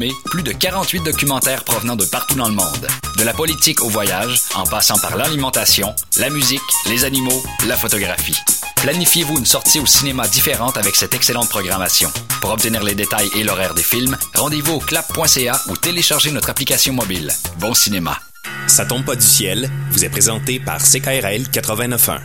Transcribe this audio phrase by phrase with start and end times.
[0.00, 2.86] mai, plus de 48 documentaires provenant de partout dans le monde.
[3.18, 8.36] De la politique au voyage, en passant par l'alimentation, la musique, les animaux, la photographie.
[8.76, 12.10] Planifiez-vous une sortie au cinéma différente avec cette excellente programmation.
[12.40, 16.94] Pour obtenir les détails et l'horaire des films, rendez-vous au clap.ca ou téléchargez notre application
[16.94, 17.30] mobile.
[17.58, 18.18] Bon cinéma.
[18.66, 22.20] Ça tombe pas du ciel vous est présenté par CKRL 89.1.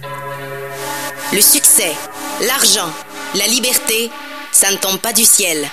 [1.33, 1.91] Le succès,
[2.47, 2.89] l'argent,
[3.35, 4.09] la liberté,
[4.53, 5.67] ça ne tombe pas du ciel.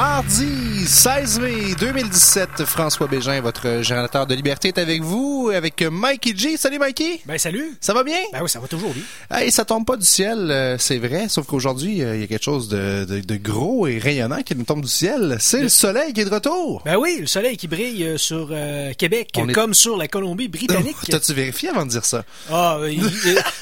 [0.00, 5.82] Marzi Mardi 16 mai 2017, François Bégin, votre générateur de liberté, est avec vous, avec
[5.82, 6.56] Mikey G.
[6.56, 7.20] Salut Mikey!
[7.26, 7.76] Ben salut!
[7.82, 8.16] Ça va bien?
[8.32, 9.02] Ben oui, ça va toujours bien.
[9.30, 12.26] Hey, ça tombe pas du ciel, euh, c'est vrai, sauf qu'aujourd'hui, euh, il y a
[12.26, 15.36] quelque chose de, de- de gros et rayonnant qui nous tombe du ciel.
[15.38, 16.80] C'est le soleil qui est de retour!
[16.86, 18.48] Ben oui, le soleil qui brille euh, sur
[18.96, 20.96] Québec, est- comme sur la Colombie-Britannique.
[21.02, 22.24] Oh, T'as-tu vérifié avant de dire ça?
[22.50, 22.90] Ah, je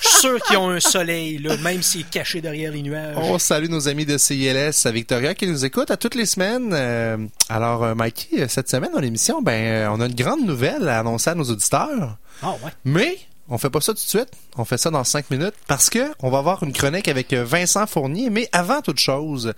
[0.08, 3.16] suis sûr qu'ils ont un soleil, là, même s'il est caché derrière les nuages.
[3.16, 6.70] On salue nos amis de CILS à Victoria qui nous écoutent à toutes les semaines.
[6.72, 7.16] Euh,
[7.48, 10.88] alors, euh, Mikey, euh, cette semaine dans l'émission, ben, euh, on a une grande nouvelle
[10.88, 12.16] à annoncer à nos auditeurs.
[12.42, 12.70] Ah ouais.
[12.84, 13.19] Mais
[13.50, 14.28] on fait pas ça tout de suite.
[14.56, 17.44] On fait ça dans cinq minutes parce que on va avoir une chronique avec euh,
[17.44, 18.28] Vincent Fournier.
[18.30, 19.55] Mais avant toute chose,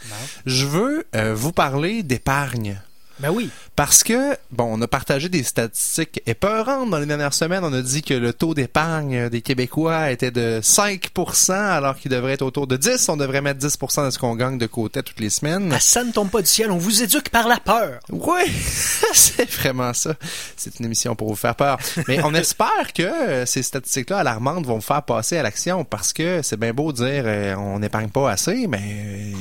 [0.46, 2.80] je veux euh, vous parler d'épargne.
[3.18, 3.50] Ben oui.
[3.80, 7.64] Parce que, bon, on a partagé des statistiques épeurantes dans les dernières semaines.
[7.64, 12.34] On a dit que le taux d'épargne des Québécois était de 5% alors qu'il devrait
[12.34, 15.18] être autour de 10 On devrait mettre 10% de ce qu'on gagne de côté toutes
[15.18, 15.72] les semaines.
[15.74, 18.00] Ah, ça ne tombe pas du ciel, on vous éduque par la peur.
[18.10, 18.42] Oui,
[19.14, 20.12] c'est vraiment ça.
[20.58, 21.78] C'est une émission pour vous faire peur.
[22.06, 26.12] Mais on espère que euh, ces statistiques-là alarmantes vont vous faire passer à l'action parce
[26.12, 29.32] que c'est bien beau de dire euh, on n'épargne pas assez, mais euh,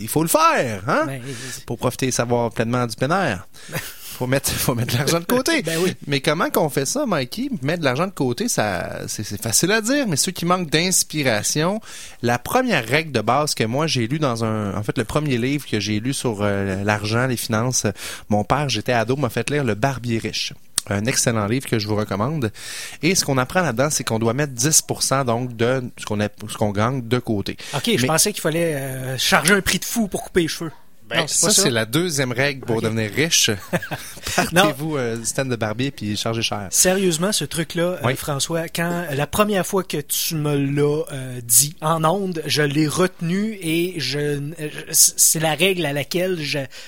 [0.00, 1.08] il faut le faire, hein?
[1.66, 3.48] Pour profiter et savoir pleinement du pénère.
[4.20, 5.62] Faut mettre, faut mettre de l'argent de côté.
[5.64, 5.94] Ben oui.
[6.06, 7.48] Mais comment qu'on fait ça, Mikey?
[7.62, 11.80] Mettre de l'argent de côté, ça, c'est facile à dire, mais ceux qui manquent d'inspiration,
[12.22, 15.38] la première règle de base que moi j'ai lu dans un, en fait, le premier
[15.38, 17.92] livre que j'ai lu sur euh, l'argent, les finances, euh,
[18.28, 20.52] mon père, j'étais ado, m'a fait lire Le Barbier riche.
[20.90, 22.52] Un excellent livre que je vous recommande.
[23.02, 26.28] Et ce qu'on apprend là-dedans, c'est qu'on doit mettre 10% donc de ce qu'on a-
[26.48, 27.56] ce qu'on gagne de côté.
[27.74, 30.72] OK, je pensais qu'il fallait euh, charger un prix de fou pour couper les cheveux.
[31.10, 33.50] Ben, non, c'est ça, c'est la deuxième règle pour devenir riche.
[34.36, 36.68] Partez-vous euh, du stand de barbier puis chargez cher.
[36.70, 38.14] Sérieusement, ce truc-là, euh, Oui.
[38.14, 42.86] François, quand la première fois que tu me l'as euh, dit en ondes, je l'ai
[42.86, 46.38] retenu et je, euh, c'est la règle à laquelle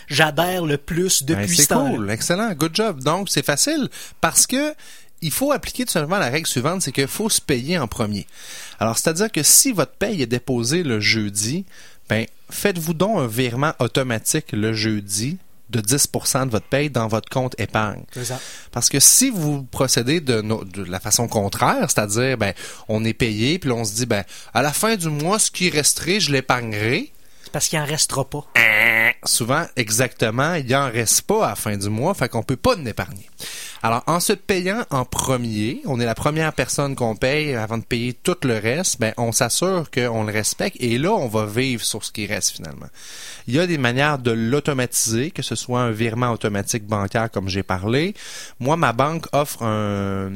[0.06, 3.03] j'adhère le plus Ben, depuis c'est ce temps cool, excellent, good job.
[3.03, 3.88] Donc c'est facile
[4.21, 4.72] parce que
[5.21, 8.27] il faut appliquer tout simplement la règle suivante, c'est qu'il faut se payer en premier.
[8.78, 11.65] Alors c'est-à-dire que si votre paye est déposée le jeudi,
[12.09, 15.38] ben faites-vous donc un virement automatique le jeudi
[15.70, 18.02] de 10% de votre paye dans votre compte épargne?
[18.72, 22.52] Parce que si vous procédez de, no- de la façon contraire, c'est-à-dire, ben,
[22.88, 25.70] on est payé, puis on se dit, ben, à la fin du mois, ce qui
[25.70, 27.12] resterait, je l'épargnerai.
[27.52, 28.46] Parce qu'il en restera pas.
[29.24, 32.74] Souvent, exactement, il en reste pas à la fin du mois, fait qu'on peut pas
[32.74, 33.28] en épargner.
[33.84, 37.84] Alors, en se payant en premier, on est la première personne qu'on paye avant de
[37.84, 41.84] payer tout le reste, ben, on s'assure qu'on le respecte et là, on va vivre
[41.84, 42.86] sur ce qui reste finalement.
[43.46, 47.48] Il y a des manières de l'automatiser, que ce soit un virement automatique bancaire comme
[47.48, 48.14] j'ai parlé.
[48.60, 50.32] Moi, ma banque offre un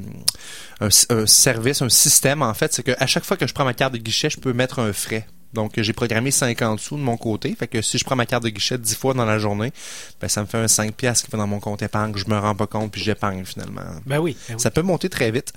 [1.27, 3.98] service, un système en fait, c'est qu'à chaque fois que je prends ma carte de
[3.98, 5.27] guichet, je peux mettre un frais.
[5.56, 7.55] Donc, j'ai programmé 50 sous de mon côté.
[7.59, 9.72] Fait que si je prends ma carte de guichet 10 fois dans la journée,
[10.21, 12.12] ben, ça me fait un 5 piastres qui va dans mon compte épargne.
[12.17, 13.81] Je me rends pas compte puis j'épargne finalement.
[14.06, 14.37] Ben oui.
[14.49, 14.61] ben oui.
[14.61, 15.53] Ça peut monter très vite.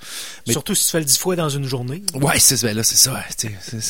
[0.47, 2.01] mais- Surtout si tu fais le 10 fois dans une journée.
[2.15, 3.21] Ouais, c'est ben là, c'est ça.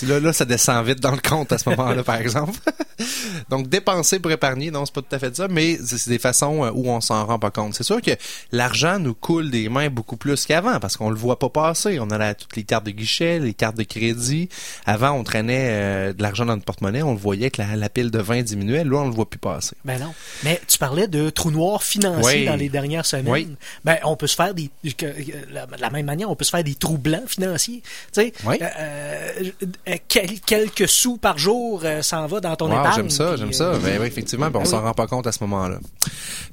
[0.07, 2.59] Là, là, ça descend vite dans le compte à ce moment-là, par exemple.
[3.49, 6.65] Donc, dépenser pour épargner, non, c'est pas tout à fait ça, mais c'est des façons
[6.65, 7.73] euh, où on s'en rend pas compte.
[7.75, 8.11] C'est sûr que
[8.51, 11.99] l'argent nous coule des mains beaucoup plus qu'avant parce qu'on le voit pas passer.
[11.99, 14.49] On a la- toutes les cartes de guichet, les cartes de crédit.
[14.85, 17.89] Avant, on traînait euh, de l'argent dans notre porte-monnaie, on le voyait que la, la
[17.89, 18.83] pile de vin diminuait.
[18.83, 19.75] Là, on le voit plus passer.
[19.85, 20.13] Ben non.
[20.43, 22.45] Mais tu parlais de trous noirs financiers Oui.
[22.45, 23.27] dans les dernières semaines.
[23.29, 23.47] Oui.
[23.85, 26.45] Ben on peut se faire des que- que- la- de la même manière, on peut
[26.45, 27.81] se faire des trous blancs financiers.
[28.13, 28.57] Tu sais, Oui.
[28.61, 29.51] euh,
[29.87, 32.95] euh, quel- quelques sous par jour euh, s'en va dans ton Wow, épargne.
[32.95, 33.71] j'aime ça, j'aime euh, ça.
[33.83, 35.79] Ben oui, effectivement, ben, on s'en rend pas compte à ce moment-là.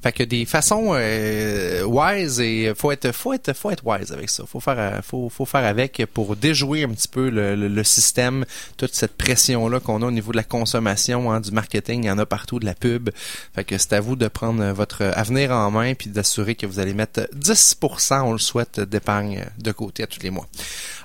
[0.03, 4.29] Fait que des façons euh, wise et faut être faut être faut être wise avec
[4.29, 4.43] ça.
[4.47, 7.83] Faut faire euh, faut faut faire avec pour déjouer un petit peu le, le- le
[7.83, 8.45] système,
[8.77, 12.11] toute cette pression-là qu'on a au niveau de la consommation, hein, du marketing, il y
[12.11, 13.09] en a partout, de la pub.
[13.53, 16.79] Fait que c'est à vous de prendre votre avenir en main puis d'assurer que vous
[16.79, 20.47] allez mettre 10%, on le souhaite, d'épargne de côté à tous les mois.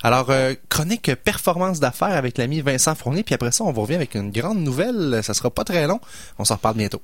[0.04, 3.96] Alors, euh, chronique performance d'affaires avec l'ami Vincent Fournier, puis après ça, on vous revient
[3.96, 5.20] avec une grande nouvelle.
[5.24, 6.00] Ça sera pas très long.
[6.38, 7.02] On s'en reparle bientôt.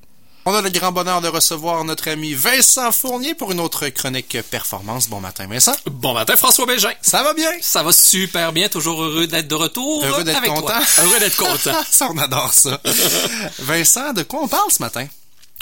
[0.51, 4.39] On a le grand bonheur de recevoir notre ami Vincent Fournier pour une autre chronique
[4.51, 5.07] performance.
[5.07, 5.75] Bon matin, Vincent.
[5.85, 6.91] Bon matin, François Bégin.
[7.03, 7.51] Ça va bien?
[7.61, 8.71] Ça va super bien.
[8.71, 10.03] Toujours heureux d'être de retour.
[10.07, 10.69] Heureux d'être avec content.
[10.69, 11.05] Toi.
[11.05, 11.79] Heureux d'être content.
[11.91, 12.81] ça, on adore ça.
[13.59, 15.07] Vincent, de quoi on parle ce matin?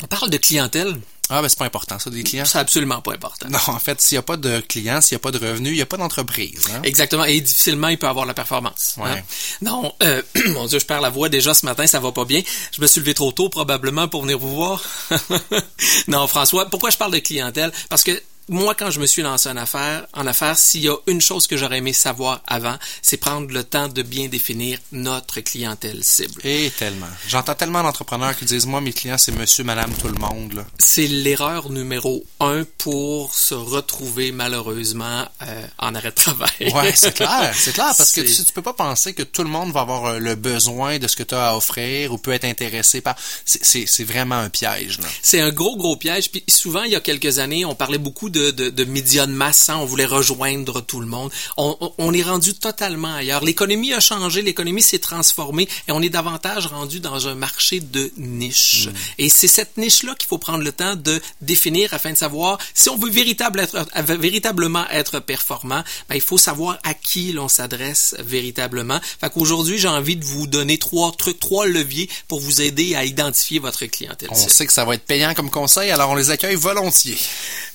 [0.05, 0.95] On parle de clientèle.
[1.29, 2.45] Ah, ben c'est pas important, ça, des clients.
[2.45, 3.49] C'est absolument pas important.
[3.49, 5.73] Non, en fait, s'il n'y a pas de clients, s'il n'y a pas de revenus,
[5.73, 6.61] il n'y a pas d'entreprise.
[6.73, 6.81] Hein?
[6.85, 7.25] Exactement.
[7.25, 8.95] Et difficilement, il peut avoir la performance.
[8.99, 9.11] Ouais.
[9.11, 9.23] hein.
[9.61, 12.43] Non, euh, mon Dieu, je perds la voix déjà ce matin, ça va pas bien.
[12.73, 14.83] Je me suis levé trop tôt, probablement, pour venir vous voir.
[16.09, 17.73] non, François, pourquoi je parle de clientèle?
[17.89, 20.97] Parce que moi, quand je me suis lancé en affaires, en affaires, s'il y a
[21.07, 25.41] une chose que j'aurais aimé savoir avant, c'est prendre le temps de bien définir notre
[25.41, 26.41] clientèle cible.
[26.45, 27.07] Et tellement.
[27.29, 30.65] J'entends tellement d'entrepreneurs qui disent, moi, mes clients, c'est monsieur, madame, tout le monde.
[30.79, 36.73] C'est l'erreur numéro un pour se retrouver malheureusement euh, en arrêt de travail.
[36.75, 39.51] Ouais, c'est clair, c'est clair, parce que tu, tu peux pas penser que tout le
[39.51, 42.33] monde va avoir euh, le besoin de ce que tu as à offrir ou peut
[42.33, 43.17] être intéressé par.
[43.45, 44.99] C'est- vraiment un piège.
[45.23, 46.31] C'est un gros, gros piège.
[46.31, 49.33] Puis souvent, il y a quelques années, on parlait beaucoup de, de, de médias de
[49.33, 49.69] masse.
[49.69, 49.79] hein.
[49.81, 51.31] On voulait rejoindre tout le monde.
[51.57, 53.43] On, on- on est rendu totalement ailleurs.
[53.45, 58.11] L'économie a changé, l'économie s'est transformée et on est davantage rendu dans un marché de
[58.17, 58.89] niche.
[59.19, 62.89] Et c'est cette niche-là qu'il faut prendre le temps de définir afin de savoir si
[62.89, 67.49] on veut véritable être, euh, véritablement être performant, ben, il faut savoir à qui l'on
[67.49, 69.01] s'adresse véritablement.
[69.21, 73.05] Fait qu'aujourd'hui, j'ai envie de vous donner trois trucs, trois leviers pour vous aider à
[73.05, 74.29] identifier votre clientèle.
[74.31, 77.17] On sait que ça va être payant comme conseil, alors on les accueille volontiers.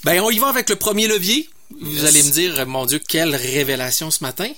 [0.03, 1.49] Ben, on y va avec le premier levier?
[1.79, 2.05] Vous Yes.
[2.05, 4.49] allez me dire, mon Dieu, quelle révélation ce matin.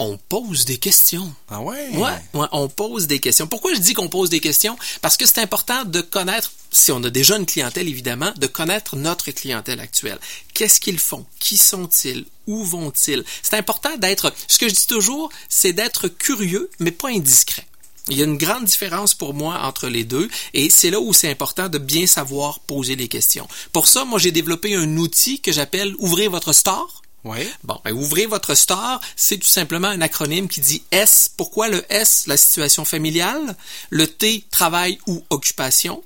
[0.00, 1.34] On pose des questions.
[1.50, 1.88] Ah ouais?
[1.94, 3.48] Ouais, ouais, on pose des questions.
[3.48, 4.78] Pourquoi je dis qu'on pose des questions?
[5.02, 8.94] Parce que c'est important de connaître, si on a déjà une clientèle évidemment, de connaître
[8.94, 10.20] notre clientèle actuelle.
[10.54, 11.26] Qu'est-ce qu'ils font?
[11.40, 12.26] Qui sont-ils?
[12.46, 13.24] Où vont-ils?
[13.42, 17.66] C'est important d'être, ce que je dis toujours, c'est d'être curieux, mais pas indiscret.
[18.10, 21.12] Il y a une grande différence pour moi entre les deux et c'est là où
[21.12, 23.46] c'est important de bien savoir poser les questions.
[23.72, 27.02] Pour ça, moi, j'ai développé un outil que j'appelle Ouvrez votre store.
[27.24, 27.38] Oui.
[27.64, 31.30] Bon, ben, ouvrez votre store, c'est tout simplement un acronyme qui dit S.
[31.36, 32.24] Pourquoi le S?
[32.26, 33.56] La situation familiale.
[33.90, 36.02] Le T, travail ou occupation.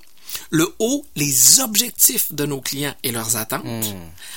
[0.49, 3.85] Le O, les objectifs de nos clients et leurs attentes.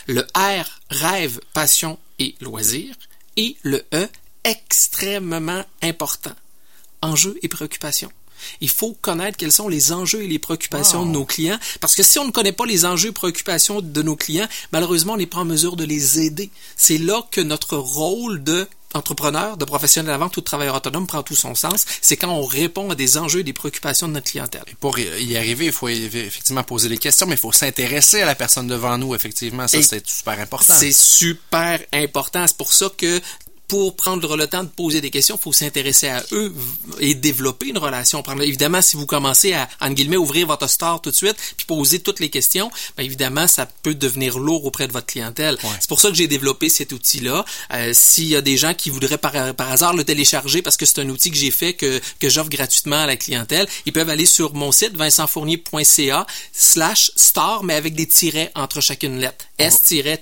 [0.07, 2.95] Le R, rêve, passion et loisirs.
[3.37, 4.09] Et le E,
[4.45, 6.35] extrêmement important,
[7.02, 8.10] enjeux et préoccupations.
[8.60, 11.06] Il faut connaître quels sont les enjeux et les préoccupations Wow.
[11.06, 14.02] de nos clients, parce que si on ne connaît pas les enjeux et préoccupations de
[14.02, 16.50] nos clients, malheureusement, on n'est pas en mesure de les aider.
[16.76, 21.22] C'est là que notre rôle de entrepreneur, de professionnel vente ou de travailleur autonome prend
[21.22, 21.84] tout son sens.
[22.00, 24.64] C'est quand on répond à des enjeux et des préoccupations de notre clientèle.
[24.81, 28.34] Pour y arriver, il faut effectivement poser les questions, mais il faut s'intéresser à la
[28.34, 29.66] personne devant nous, effectivement.
[29.69, 30.75] Ça, Et c'est super important.
[30.75, 32.46] C'est super important.
[32.46, 33.20] C'est pour ça que
[33.69, 36.55] pour prendre le temps de poser des questions, il faut s'intéresser à eux
[37.01, 38.23] et développer une relation.
[38.41, 42.01] Évidemment, si vous commencez à, en guillemets, ouvrir votre store tout de suite, puis poser
[42.01, 45.57] toutes les questions, bien évidemment, ça peut devenir lourd auprès de votre clientèle.
[45.81, 47.45] C'est pour ça que j'ai développé cet outil-là.
[47.73, 50.87] Euh, S'il y a des gens qui voudraient par, par hasard le télécharger, parce que
[50.87, 54.11] c'est un outil que j'ai fait, que, que j'offre gratuitement à la clientèle, ils peuvent
[54.11, 59.45] aller sur mon site, vincentfournier.ca slash store, mais avec des tirets entre chacune lettre.
[59.59, 60.17] S-T-O-R-E.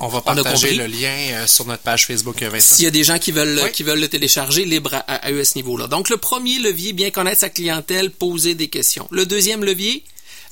[0.00, 0.76] On va a partager compris?
[0.76, 2.74] le lien euh, sur notre page Facebook, euh, Vincent.
[2.76, 3.72] S'il y a des gens qui veulent, Oui.
[3.72, 5.86] qui veulent le télécharger, libre à, à eux à ce niveau-là.
[5.88, 9.06] Donc, le premier levier, bien connaître sa clientèle, poser des questions.
[9.10, 10.02] Le deuxième levier,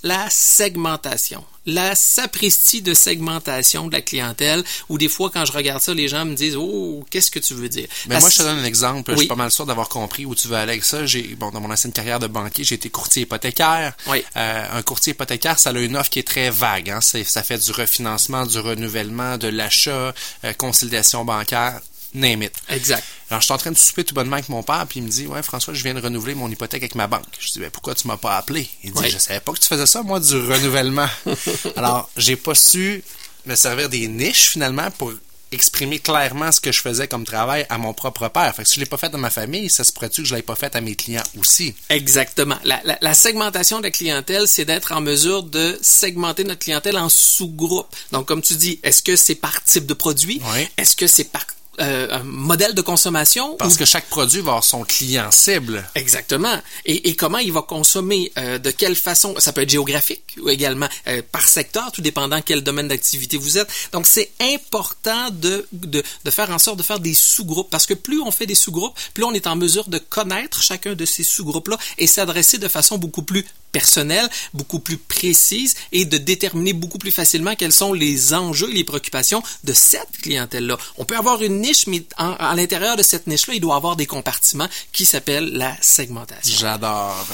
[0.02, 1.44] la segmentation.
[1.64, 6.08] La sapristi de segmentation de la clientèle, où des fois, quand je regarde ça, les
[6.08, 7.86] gens me disent, oh, qu'est-ce que tu veux dire?
[8.08, 9.12] Mais La moi, je te donne un exemple.
[9.12, 9.20] Je Oui.
[9.20, 11.06] suis pas mal sûr d'avoir compris où tu veux aller avec ça.
[11.06, 13.92] J'ai, bon, dans mon ancienne carrière de banquier, j'ai été courtier hypothécaire.
[14.08, 14.24] Oui.
[14.36, 16.90] Euh, un courtier hypothécaire, ça a une offre qui est très vague.
[16.90, 17.00] Hein.
[17.00, 20.12] C'est- ça fait du refinancement, du renouvellement, de l'achat,
[20.44, 21.80] euh, conciliation bancaire,
[22.14, 22.52] name it.
[22.70, 23.04] Exact.
[23.32, 25.08] Alors, je suis en train de souper tout bonnement avec mon père, puis il me
[25.08, 27.24] dit, ouais, François, je viens de renouveler mon hypothèque avec ma banque.
[27.40, 28.68] Je dis, ben, pourquoi tu m'as pas appelé?
[28.84, 29.10] Il dit, Oui.
[29.10, 31.08] je savais pas que tu faisais ça, moi, du renouvellement.
[31.76, 33.02] Alors, j'ai pas su
[33.46, 35.12] me servir des niches, finalement, pour
[35.50, 38.54] exprimer clairement ce que je faisais comme travail à mon propre père.
[38.54, 40.34] Fait que si je l'ai pas fait dans ma famille, ça se pourrait-tu que je
[40.34, 41.74] l'ai pas fait à mes clients aussi?
[41.90, 42.56] Exactement.
[42.64, 46.96] La, la- la segmentation de la clientèle, c'est d'être en mesure de segmenter notre clientèle
[46.98, 47.94] en sous-groupes.
[48.12, 50.40] Donc, comme tu dis, est-ce que c'est par type de produit?
[50.54, 50.68] Oui.
[50.78, 51.46] Est-ce que c'est par
[51.80, 53.56] euh, un modèle de consommation.
[53.56, 55.88] Parce que chaque produit va avoir son client cible.
[55.94, 56.60] Exactement.
[56.84, 60.50] Et, et comment il va consommer, euh, de quelle façon, ça peut être géographique ou
[60.50, 63.68] également euh, par secteur, tout dépendant quel domaine d'activité vous êtes.
[63.92, 67.94] Donc c'est important de, de, de faire en sorte de faire des sous-groupes parce que
[67.94, 71.24] plus on fait des sous-groupes, plus on est en mesure de connaître chacun de ces
[71.24, 76.98] sous-groupes-là et s'adresser de façon beaucoup plus personnelle, beaucoup plus précise et de déterminer beaucoup
[76.98, 80.76] plus facilement quels sont les enjeux et les préoccupations de cette clientèle-là.
[80.98, 83.76] On peut avoir une niche, mais en- à l'intérieur de cette niche-là, il doit y
[83.76, 86.56] avoir des compartiments qui s'appellent la segmentation.
[86.58, 87.26] J'adore.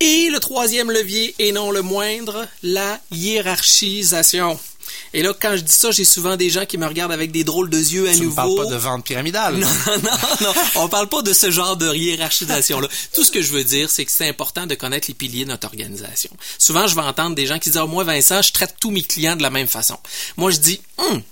[0.00, 4.58] Et le troisième levier, et non le moindre, la hiérarchisation.
[5.14, 7.44] Et là, quand je dis ça, j'ai souvent des gens qui me regardent avec des
[7.44, 8.36] drôles de yeux à Tu ne nouveau.
[8.36, 9.56] parles pas de vente pyramidale.
[9.56, 9.66] Non,
[10.02, 10.10] non,
[10.42, 12.88] non, on parle pas de ce genre de hiérarchisation-là.
[13.14, 15.50] Tout ce que je veux dire, c'est que c'est important de connaître les piliers de
[15.50, 16.30] notre organisation.
[16.58, 19.02] Souvent, je vais entendre des gens qui disent, Ah, moi, Vincent, je traite tous mes
[19.02, 19.96] clients de la même façon.
[20.36, 21.22] Moi, je dis, Hum,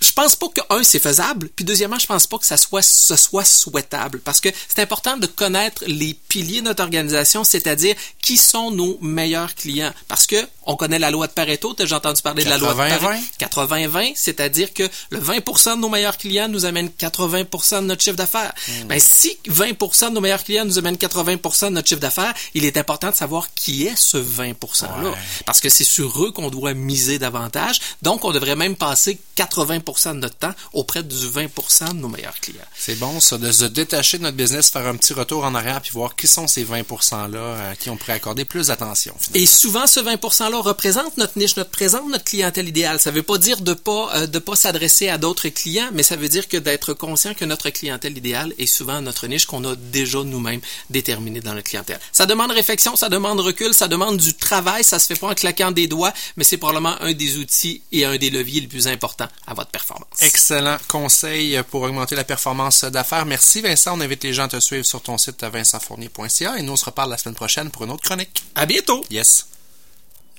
[0.00, 2.82] je pense pas que un c'est faisable, puis deuxièmement, je pense pas que ça soit
[2.82, 7.96] ce soit souhaitable parce que c'est important de connaître les piliers de notre organisation, c'est-à-dire
[8.22, 10.36] qui sont nos meilleurs clients parce que
[10.66, 12.98] on connaît la loi de Pareto, t'as déjà entendu parler de la loi de 80-20?
[12.98, 18.02] Pareto 80-20, c'est-à-dire que le 20% de nos meilleurs clients nous amènent 80% de notre
[18.02, 18.52] chiffre d'affaires.
[18.86, 22.64] Ben si 20% de nos meilleurs clients nous amènent 80% de notre chiffre d'affaires, il
[22.64, 25.14] est important de savoir qui est ce 20% là
[25.46, 27.80] parce que c'est sur eux qu'on doit miser davantage.
[28.02, 32.38] Donc on devrait même passer 80% de notre temps auprès du 20% de nos meilleurs
[32.40, 32.58] clients.
[32.76, 35.80] C'est bon, ça, de se détacher de notre business, faire un petit retour en arrière,
[35.80, 39.14] puis voir qui sont ces 20%-là à qui on pourrait accorder plus d'attention.
[39.34, 43.00] Et souvent, ce 20%-là représente notre niche, notre présente, notre clientèle idéale.
[43.00, 46.16] Ça veut pas dire de pas euh, de pas s'adresser à d'autres clients, mais ça
[46.16, 49.74] veut dire que d'être conscient que notre clientèle idéale est souvent notre niche qu'on a
[49.76, 52.00] déjà nous-mêmes déterminée dans notre clientèle.
[52.12, 55.34] Ça demande réflexion, ça demande recul, ça demande du travail, ça se fait pas en
[55.34, 58.88] claquant des doigts, mais c'est probablement un des outils et un des leviers les plus
[58.88, 60.22] importants à votre performance.
[60.22, 63.24] Excellent conseil pour augmenter la performance d'affaires.
[63.26, 63.96] Merci Vincent.
[63.96, 66.84] On invite les gens à te suivre sur ton site vincentfournier.ca et nous on se
[66.84, 68.44] reparle la semaine prochaine pour une autre chronique.
[68.54, 69.04] À bientôt.
[69.10, 69.46] Yes.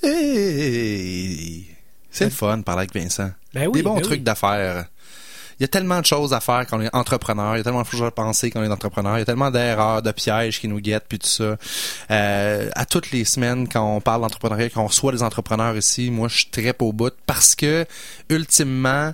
[0.04, 1.66] Hey,
[2.12, 3.32] c'est le fun de parler avec Vincent.
[3.54, 4.24] Ben oui, Des bons ben trucs oui.
[4.24, 4.86] d'affaires.
[5.60, 7.56] Il y a tellement de choses à faire quand on est entrepreneur.
[7.56, 9.18] Il y a tellement de choses à penser quand on est entrepreneur.
[9.18, 11.58] Il y a tellement d'erreurs, de pièges qui nous guettent, puis tout ça.
[12.12, 16.12] Euh, à toutes les semaines, quand on parle d'entrepreneuriat, quand on reçoit des entrepreneurs ici,
[16.12, 17.86] moi, je trippe au bout parce que,
[18.30, 19.14] ultimement,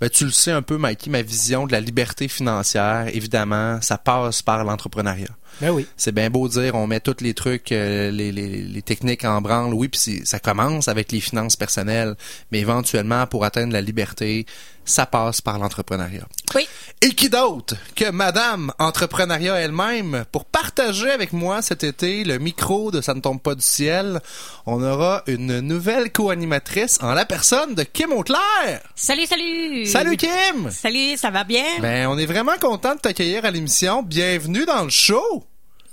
[0.00, 3.98] ben, tu le sais un peu, Mikey, ma vision de la liberté financière, évidemment, ça
[3.98, 5.28] passe par l'entrepreneuriat.
[5.60, 5.86] Ben oui.
[5.96, 9.42] C'est bien beau dire, on met tous les trucs, euh, les, les, les techniques en
[9.42, 12.14] branle, oui, puis ça commence avec les finances personnelles,
[12.50, 14.46] mais éventuellement, pour atteindre la liberté,
[14.84, 16.26] ça passe par l'entrepreneuriat.
[16.54, 16.68] Oui.
[17.02, 22.90] Et qui d'autre que Madame Entrepreneuriat elle-même pour partager avec moi cet été le micro
[22.90, 24.20] de Ça ne tombe pas du ciel.
[24.66, 28.80] On aura une nouvelle co-animatrice en la personne de Kim Auclair.
[28.94, 29.86] Salut, salut.
[29.86, 30.70] Salut Kim!
[30.70, 31.64] Salut, ça va bien?
[31.80, 34.02] Ben, on est vraiment content de t'accueillir à l'émission.
[34.02, 35.44] Bienvenue dans le show!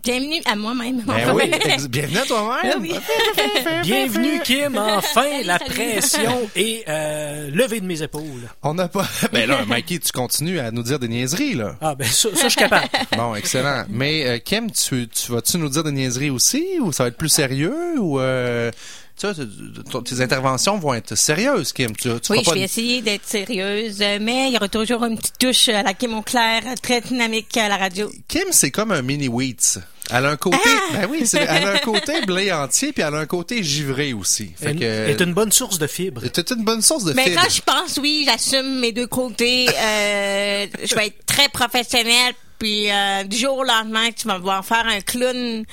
[0.07, 1.03] Bienvenue à moi-même.
[1.05, 1.51] Ben oui,
[1.89, 2.79] bienvenue à toi-même.
[2.79, 2.93] Oui.
[3.83, 4.77] Bienvenue, Kim.
[4.77, 5.69] Enfin, la Salut.
[5.71, 8.23] pression est euh, levée de mes épaules.
[8.63, 9.05] On n'a pas.
[9.33, 11.75] Ben là, Mikey, tu continues à nous dire des niaiseries, là.
[11.81, 12.87] Ah, ben ça, ça je suis capable.
[13.17, 13.83] Bon, excellent.
[13.89, 17.17] Mais euh, Kim, tu, tu vas-tu nous dire des niaiseries aussi, ou ça va être
[17.17, 18.71] plus sérieux, ou euh,
[19.17, 21.95] tu tes interventions vont être sérieuses, Kim.
[21.95, 25.17] Tu, tu Oui, je vais une- essayer d'être sérieuse, mais il y aura toujours une
[25.17, 28.11] petite touche à la Kim Auclair, très dynamique à la radio.
[28.27, 29.79] Kim, c'est comme un mini wheats.
[30.09, 30.79] Elle a un côté, Ah!
[30.93, 34.13] ben oui, c'est- elle a un côté blé entier, puis elle a un côté givré
[34.13, 34.51] aussi.
[34.55, 36.21] Fait Une- que est une bonne source de fibres.
[36.33, 37.41] c'est une bonne source de Mais fibres.
[37.43, 39.67] quand je pense, oui, j'assume mes deux côtés.
[39.67, 42.33] Euh, je vais être très professionnelle.
[42.59, 45.63] Puis euh, du jour au lendemain, tu vas voir faire un clown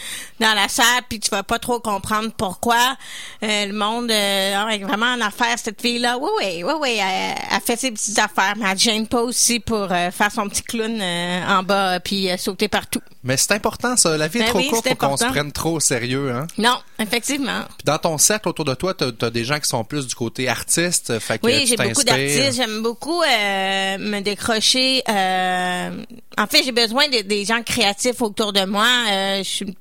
[0.40, 2.96] dans la salle, puis tu vas pas trop comprendre pourquoi
[3.42, 6.18] euh, le monde euh, ah, est vraiment en affaire cette fille-là.
[6.18, 9.60] Oui, oui, oui, oui, elle, elle fait ses petites affaires, mais elle gêne pas aussi
[9.60, 13.00] pour euh, faire son petit clown euh, en bas, puis euh, sauter partout.
[13.22, 14.16] Mais c'est important, ça.
[14.18, 16.46] La vie est Ben trop oui, courte pour qu'on se prenne trop au sérieux, hein.
[16.58, 17.62] Non, effectivement.
[17.78, 20.14] Puis dans ton cercle autour de toi, t'as as des gens qui sont plus du
[20.14, 21.18] côté artiste.
[21.20, 22.54] Fait que Oui, tu j'ai beaucoup d'artistes.
[22.56, 25.02] J'aime beaucoup euh, me décrocher.
[25.08, 25.90] euh,
[26.36, 28.86] en fait, j'ai besoin de- des gens créatifs autour de moi.
[29.10, 29.76] Euh, je suis-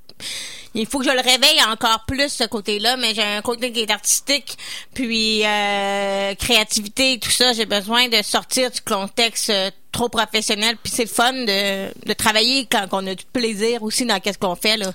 [0.76, 3.82] il faut que je le réveille encore plus ce côté-là, mais j'ai un côté qui
[3.82, 4.58] est artistique,
[4.94, 7.54] puis euh, créativité et tout ça.
[7.54, 12.14] J'ai besoin de sortir du contexte euh, trop professionnel, puis c'est le fun de, de
[12.14, 14.94] travailler quand on a du plaisir aussi dans qu'est-ce qu'on fait là.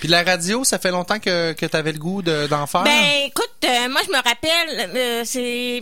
[0.00, 2.82] Puis la radio, ça fait longtemps que, que tu avais le goût de- d'en faire?
[2.82, 5.80] Ben, écoute, euh, moi, je me rappelle, euh, c'est...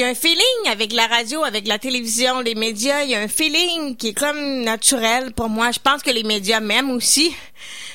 [0.00, 3.02] il y a un feeling avec la radio, avec la télévision, les médias.
[3.02, 5.72] Il y a un feeling qui est comme naturel pour moi.
[5.72, 7.34] Je pense que les médias m'aiment aussi.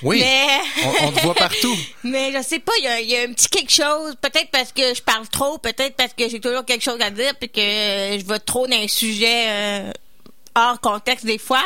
[0.04, 0.20] Oui.
[0.20, 0.46] Mais...
[0.84, 1.76] On, on te voit partout.
[2.04, 4.16] Mais je sais pas, il y a, il y a un petit quelque chose.
[4.22, 7.34] Peut-être parce que je parle trop, peut-être parce que j'ai toujours quelque chose à dire,
[7.40, 9.92] puis que je vais trop dans un sujet euh,
[10.54, 11.66] hors contexte des fois.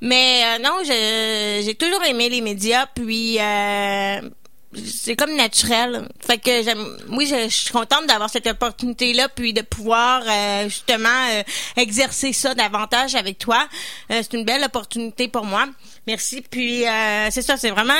[0.00, 4.22] Mais euh, non, j'ai toujours aimé les médias, puis euh,
[4.74, 6.08] c'est comme naturel.
[6.20, 10.64] Fait que j'aime, oui, je, je suis contente d'avoir cette opportunité-là, puis de pouvoir euh,
[10.68, 11.42] justement euh,
[11.76, 13.66] exercer ça davantage avec toi.
[14.10, 15.66] Euh, c'est une belle opportunité pour moi.
[16.06, 16.42] Merci.
[16.42, 17.94] Puis euh, c'est ça, c'est vraiment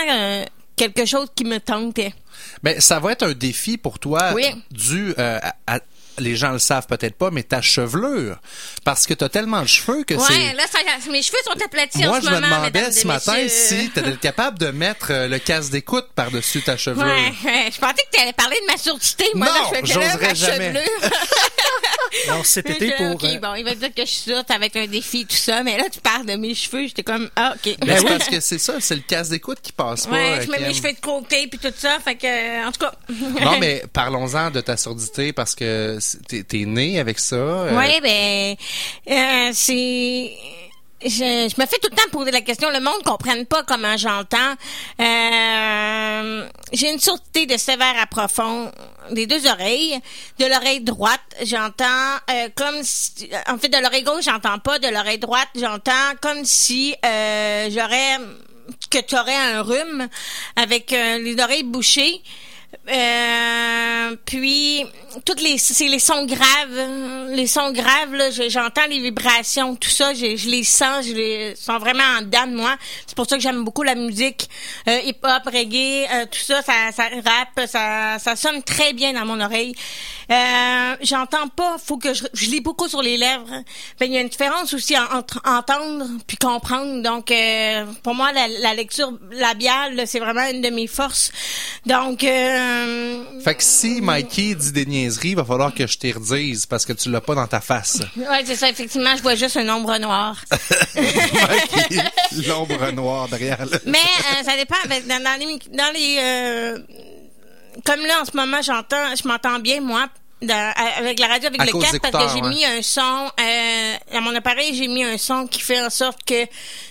[0.77, 2.15] quelque chose qui me tentait.
[2.63, 4.45] Ben, ça va être un défi pour toi Oui.
[4.71, 5.81] dû à, à-
[6.19, 8.37] les gens le savent peut-être pas, mais ta chevelure.
[8.85, 10.53] Parce que tu as tellement de cheveux que Ouais, c'est...
[10.55, 10.79] là, ça,
[11.11, 13.79] mes cheveux sont aplatis Moi, en ce je me moment, demandais ce matin messieurs.
[13.79, 17.05] si tu étais capable de mettre euh, le casque d'écoute par-dessus ta chevelure.
[17.07, 19.25] Ouais, ouais, je pensais que tu allais parler de ma surdité.
[19.35, 20.75] Moi, Non, là, je faisais là, ma jamais.
[20.75, 21.11] chevelure.
[22.29, 23.13] Alors, cet été, pour...
[23.15, 25.63] OK, euh, bon, il va dire que je suis sûre, avec un défi, tout ça.
[25.63, 26.87] Mais là, tu parles de mes cheveux.
[26.87, 27.77] J'étais comme, ah, OK.
[27.81, 30.13] Ben, parce que c'est ça, c'est le casque d'écoute qui passe pas.
[30.13, 31.99] Ouais, euh, je mets mes cheveux de côté puis tout ça.
[32.01, 32.93] Fait que, euh, en tout cas.
[33.45, 35.99] Non, mais parlons-en de ta surdité parce que
[36.29, 37.37] t'es t'es né avec ça.
[37.37, 38.57] euh, Oui, ben,
[39.11, 40.31] euh, c'est.
[41.01, 42.71] Je, je me fais tout le temps poser la question.
[42.71, 44.55] Le monde ne comprenne pas comment j'entends.
[45.01, 48.73] Euh, j'ai une surdité de sévère à profond
[49.13, 50.01] des deux oreilles.
[50.39, 51.85] De l'oreille droite, j'entends
[52.31, 53.31] euh, comme si...
[53.49, 54.81] En fait, de l'oreille gauche, j'entends pas.
[54.81, 58.19] De l'oreille droite, j'entends comme si euh, j'aurais...
[58.91, 60.09] que tu aurais un rhume
[60.57, 62.21] avec euh, les oreilles bouchées.
[62.91, 64.85] Euh, puis
[65.25, 67.29] toutes les c'est les sons graves.
[67.31, 70.15] Les sons graves là je- j'entends les vibrations tout ça.
[70.15, 72.77] Je, les sens je les sens vraiment en dedans de moi.
[73.07, 74.49] C'est pour ça que j'aime beaucoup la musique
[74.89, 76.63] euh, hip hop reggae euh, tout ça.
[76.63, 79.75] Ça ça rappe ça ça sonne très bien dans mon oreille.
[81.01, 83.63] J'entends pas faut que je, lis beaucoup sur les lèvres.
[83.99, 87.03] Ben il y a une différence aussi en- entre entendre puis comprendre.
[87.03, 87.33] Donc
[88.03, 91.33] pour moi la, lecture labiale c'est vraiment une de mes forces.
[91.87, 92.23] Donc
[93.45, 96.85] Fait que si Mikey dit des niaiseries, il va falloir que je t'y redise parce
[96.85, 98.01] que tu l'as pas dans ta face.
[98.17, 100.37] Ouais, c'est ça, effectivement, je vois juste un ombre noir.
[100.97, 102.03] Mikey,
[102.47, 103.59] l'ombre noire derrière.
[103.87, 104.77] Mais euh, ça dépend.
[104.85, 106.79] avec- Dans, dans les, dans les euh,
[107.85, 110.09] comme là en ce moment, j'entends, je m'entends bien moi.
[110.43, 112.49] dans- avec la radio, avec À le casque, parce que j'ai ouais.
[112.51, 116.19] mis un son euh, à mon appareil, j'ai mis un son qui fait en sorte
[116.25, 116.45] que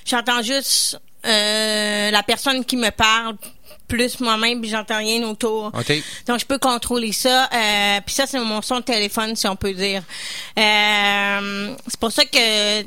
[0.06, 3.36] j'entends juste euh, la personne qui me parle
[3.88, 5.72] plus moi-même, puis j'entends rien autour.
[5.74, 6.04] OK.
[6.28, 7.50] Donc je peux contrôler ça.
[7.54, 10.04] Euh, puis ça c'est mon son de téléphone si on peut dire.
[10.58, 12.86] Euh, c'est pour ça que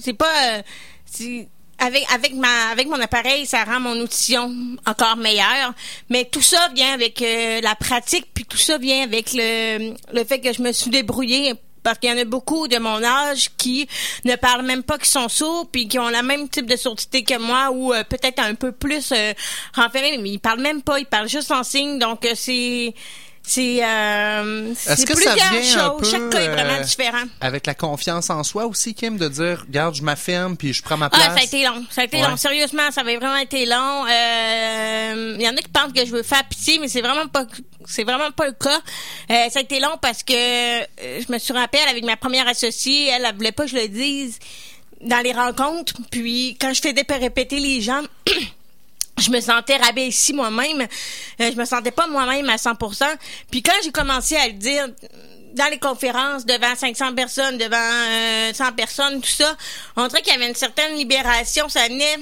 [0.00, 1.42] c'est pas euh,
[1.78, 4.54] avec avec ma avec mon appareil ça rend mon audition
[4.86, 5.74] encore meilleure.
[6.10, 10.24] Mais tout ça vient avec euh, la pratique puis tout ça vient avec le le
[10.24, 13.50] fait que je me suis débrouillée parce qu'il y en a beaucoup de mon âge
[13.56, 13.88] qui
[14.24, 17.24] ne parlent même pas, qui sont sourds, puis qui ont le même type de surdité
[17.24, 19.32] que moi, ou euh, peut-être un peu plus euh,
[19.74, 22.94] renfermés, mais ils parlent même pas, ils parlent juste en signe, donc euh, c'est
[23.44, 27.24] c'est euh, c'est que ça vient un peu Chaque cas est vraiment euh, différent.
[27.40, 30.96] avec la confiance en soi aussi, Kim, de dire, regarde, je m'affirme puis je prends
[30.96, 31.34] ma Ah, place.
[31.34, 31.84] ça a été long.
[31.90, 32.28] Ça a été Ouais.
[32.28, 32.36] long.
[32.36, 34.04] Sérieusement, ça avait vraiment été long.
[34.08, 37.26] Euh, Il y en a qui pensent que je veux faire pitié, mais c'est vraiment
[37.26, 37.44] pas,
[37.86, 38.80] c'est vraiment pas le cas.
[39.30, 43.08] Euh, ça a été long parce que je me suis rappelé avec ma première associée,
[43.08, 44.38] elle, elle voulait pas que je le dise
[45.00, 45.94] dans les rencontres.
[46.10, 48.02] Puis quand je faisais répéter les gens.
[49.18, 50.82] je me sentais rabaissée moi-même.
[51.40, 53.04] Euh, je me sentais pas moi-même à 100%.
[53.50, 54.88] Puis quand j'ai commencé à le dire
[55.54, 59.54] dans les conférences devant 500 personnes, devant euh, 100 personnes, tout ça,
[59.96, 61.68] on dirait qu'il y avait une certaine libération.
[61.68, 62.16] Ça venait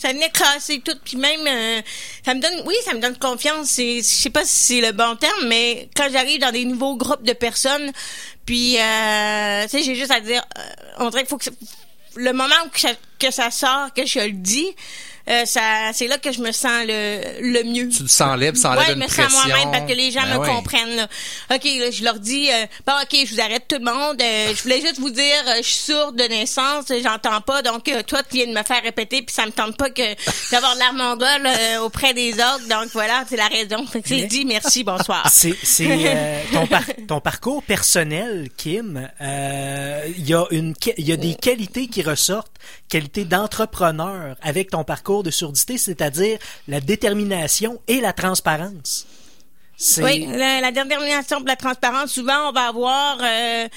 [0.00, 1.82] ça venait casser tout puis même euh,
[2.24, 5.16] ça me donne oui ça me donne confiance je sais pas si c'est le bon
[5.16, 7.90] terme mais quand j'arrive dans des nouveaux groupes de personnes
[8.46, 10.62] puis euh, tu sais j'ai juste à dire euh,
[10.98, 11.50] on dirait qu'il faut que ça-
[12.14, 14.68] le moment où que ça, que ça sort que je le dis
[15.28, 18.58] euh, ça c'est là que je me sens le le mieux Tu te sens libre,
[18.64, 19.28] enlève ouais, une me pression.
[19.28, 20.48] sens moi-même parce que les gens Ben me ouais.
[20.48, 20.96] comprennent.
[20.96, 21.08] Là.
[21.54, 24.20] OK, là, je leur dis, euh, bon, OK, je vous arrête tout le monde.
[24.20, 27.62] euh, je voulais juste vous dire, euh, je suis sourde de naissance, j'entends pas.
[27.62, 30.02] Donc, euh, toi, tu viens de me faire répéter, puis ça me tente pas que
[30.50, 32.66] d'avoir l'air mongol euh, auprès des autres.
[32.68, 33.84] Donc, voilà, c'est la raison.
[34.04, 35.28] C'est dit, merci, bonsoir.
[35.32, 39.08] C'est c'est, euh, ton, par- ton parcours personnel, Kim.
[39.20, 42.52] euh, Il y a une y a des qualités qui ressortent,
[42.88, 49.06] qualités d'entrepreneur avec ton parcours de surdité, c'est-à-dire la détermination et la transparence.
[49.98, 53.18] Oui, la, détermination de la transparence, souvent, on va avoir...
[53.22, 53.68] euh,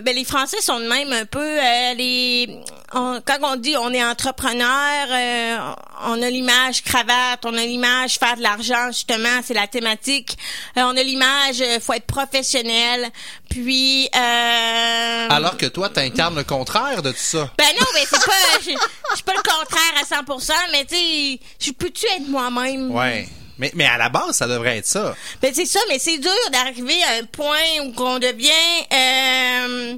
[0.00, 1.40] ben les Français sont de même un peu.
[1.40, 2.60] euh, les,
[2.92, 5.58] on- quand on dit on est entrepreneur, euh,
[6.06, 10.36] on a l'image cravate, on a l'image faire de l'argent, justement, c'est la thématique.
[10.76, 13.08] Euh, on a l'image euh, faut être professionnel.
[13.48, 17.50] Puis euh, Alors que toi, t'incarnes le contraire de tout ça.
[17.58, 21.40] ben non, mais c'est pas je suis pas le contraire à 100%, mais tu sais,
[21.60, 22.90] je peux-tu être moi-même?
[22.90, 23.28] Ouais.
[23.58, 25.14] Mais, mais à la base, ça devrait être ça.
[25.42, 28.48] Ben c'est ça, mais c'est dur d'arriver à un point où qu'on devient
[28.90, 29.96] euh,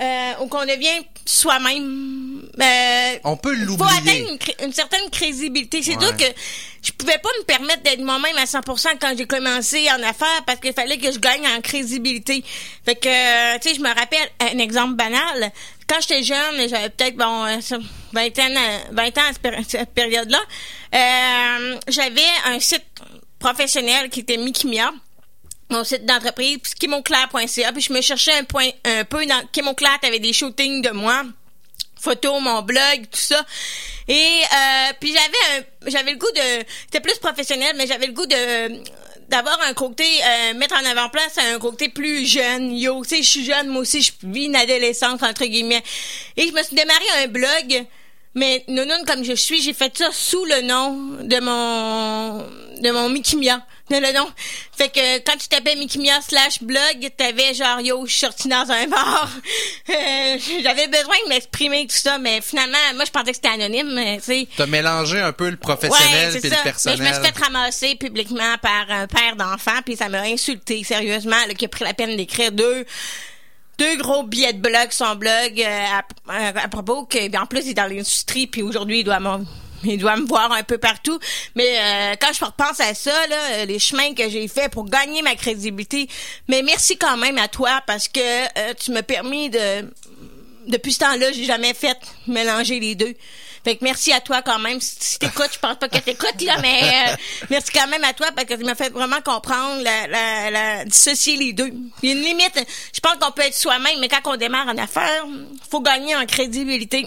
[0.00, 2.42] euh, où qu'on devient soi-même.
[2.60, 3.90] Euh, On peut faut l'oublier.
[4.26, 5.82] atteindre une, certaine crédibilité.
[5.82, 6.00] C'est Ouais.
[6.06, 6.24] sûr que
[6.82, 10.60] je pouvais pas me permettre d'être moi-même à 100% quand j'ai commencé en affaires parce
[10.60, 12.44] qu'il fallait que je gagne en crédibilité.
[12.84, 15.52] Fait que, euh, tu sais, je me rappelle un exemple banal.
[15.88, 17.78] Quand j'étais jeune, j'avais peut-être, bon, euh, ça,
[18.12, 20.40] 20 ans, euh, 20 ans à cette péri- cette période-là,
[20.94, 22.84] euh, j'avais un site
[23.38, 24.92] professionnel qui était Mikimia
[25.70, 30.18] mon site d'entreprise, kimoclair.ca, puis je me cherchais un point un peu dans Kimoclair, t'avais
[30.18, 31.24] des shootings de moi,
[31.98, 33.44] photos, mon blog, tout ça.
[34.08, 38.12] Et euh, puis j'avais un j'avais le goût de c'était plus professionnel, mais j'avais le
[38.12, 38.82] goût de
[39.28, 43.30] d'avoir un côté euh, mettre en avant-place un côté plus jeune yo tu sais je
[43.30, 45.82] suis jeune moi aussi je vis une adolescence entre guillemets
[46.36, 47.86] et je me suis démarré un blog
[48.34, 52.38] mais non comme je suis j'ai fait ça sous le nom de mon
[52.80, 53.62] de mon Mikimia.
[53.90, 54.26] De le nom
[54.76, 58.70] fait que quand tu tapais Mikimia slash blog t'avais genre yo je suis sorti dans
[58.70, 59.30] un bar.
[59.88, 63.92] Euh, j'avais besoin de m'exprimer tout ça mais finalement moi je pensais que c'était anonyme
[63.92, 64.48] mais tu sais.
[64.56, 66.98] T'as mélangé un peu le professionnel Ouais, c'est le personnel.
[67.00, 70.82] Mais je me suis fait ramasser publiquement par un père d'enfant, puis ça m'a insulté
[70.84, 72.84] sérieusement, là, qui a pris la peine d'écrire deux
[73.78, 75.84] deux gros billets de blog son blog euh,
[76.28, 79.04] à, à- à propos que ben, en plus il est dans l'industrie puis aujourd'hui il
[79.04, 79.18] doit
[79.84, 81.18] il doit me voir un peu partout
[81.56, 84.84] mais euh, quand je repense à ça là euh, les chemins que j'ai fait pour
[84.84, 86.08] gagner ma crédibilité
[86.48, 89.90] mais merci quand même à toi parce que euh, tu m'as permis de
[90.68, 93.14] depuis ce temps-là, j'ai jamais fait mélanger les deux.
[93.64, 94.80] Fait que merci à toi quand même.
[94.80, 97.14] Si t'écoutes, je pense pas que t'écoutes, là, mais euh,
[97.48, 100.84] merci quand même à toi parce que tu m'as fait vraiment comprendre la, la, la-
[100.84, 101.70] dissocier les deux.
[102.02, 102.66] Il y a une limite.
[102.92, 105.24] Je pense qu'on peut être soi-même, mais quand on démarre en affaires,
[105.70, 107.06] faut gagner en crédibilité.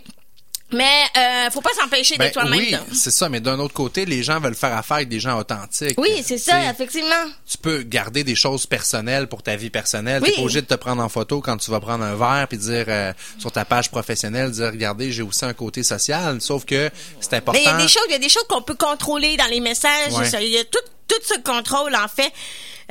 [0.76, 2.60] Mais euh, faut pas s'empêcher Ben, d'être soi-même.
[2.60, 5.38] oui, c'est ça, mais d'un autre côté, les gens veulent faire affaire avec des gens
[5.40, 5.96] authentiques.
[6.00, 7.26] Oui, c'est ça, T'sais, effectivement.
[7.50, 10.22] Tu peux garder des choses personnelles pour ta vie personnelle.
[10.22, 10.30] Oui.
[10.30, 12.58] T'es pas obligé de te prendre en photo quand tu vas prendre un verre puis
[12.58, 16.42] dire euh, sur ta page professionnelle, dire regardez, j'ai aussi un côté social.
[16.42, 17.60] Sauf que c'est important.
[17.60, 19.46] Mais il y a des choses, il y a des choses qu'on peut contrôler dans
[19.48, 20.14] les messages.
[20.14, 20.30] Ouais.
[20.44, 22.32] Il y a tout, tout ce contrôle en fait.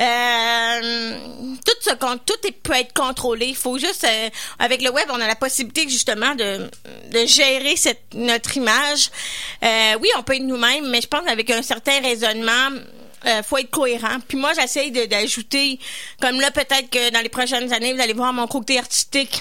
[0.01, 1.19] Euh,
[1.65, 1.91] tout ce
[2.25, 3.47] tout peut être contrôlé.
[3.47, 4.29] Il faut juste euh,
[4.59, 6.69] avec le web, on a la possibilité justement de,
[7.13, 9.11] de gérer cette notre image.
[9.63, 12.71] Euh, oui, on peut être nous-mêmes, mais je pense qu'avec un certain raisonnement.
[13.27, 14.19] Euh, faut être cohérent.
[14.29, 15.79] Puis moi, j'essaye d'ajouter,
[16.21, 19.41] comme là, peut-être que dans les prochaines années, vous allez voir mon côté artistique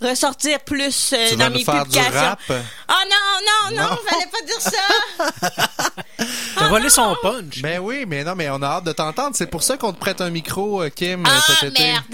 [0.00, 2.20] ressortir plus euh, Tu dans mes faire du publications.
[2.20, 2.40] rap?
[2.50, 2.52] Oh
[2.88, 3.96] non, non, non, Non.
[4.08, 5.94] fallait pas dire ça.
[6.58, 7.60] T'as volé son punch.
[7.62, 9.36] Ben oui, mais non, mais on a hâte de t'entendre.
[9.36, 11.82] C'est pour ça qu'on te prête un micro, euh, Kim, Ah, cet été.
[11.82, 12.04] merde.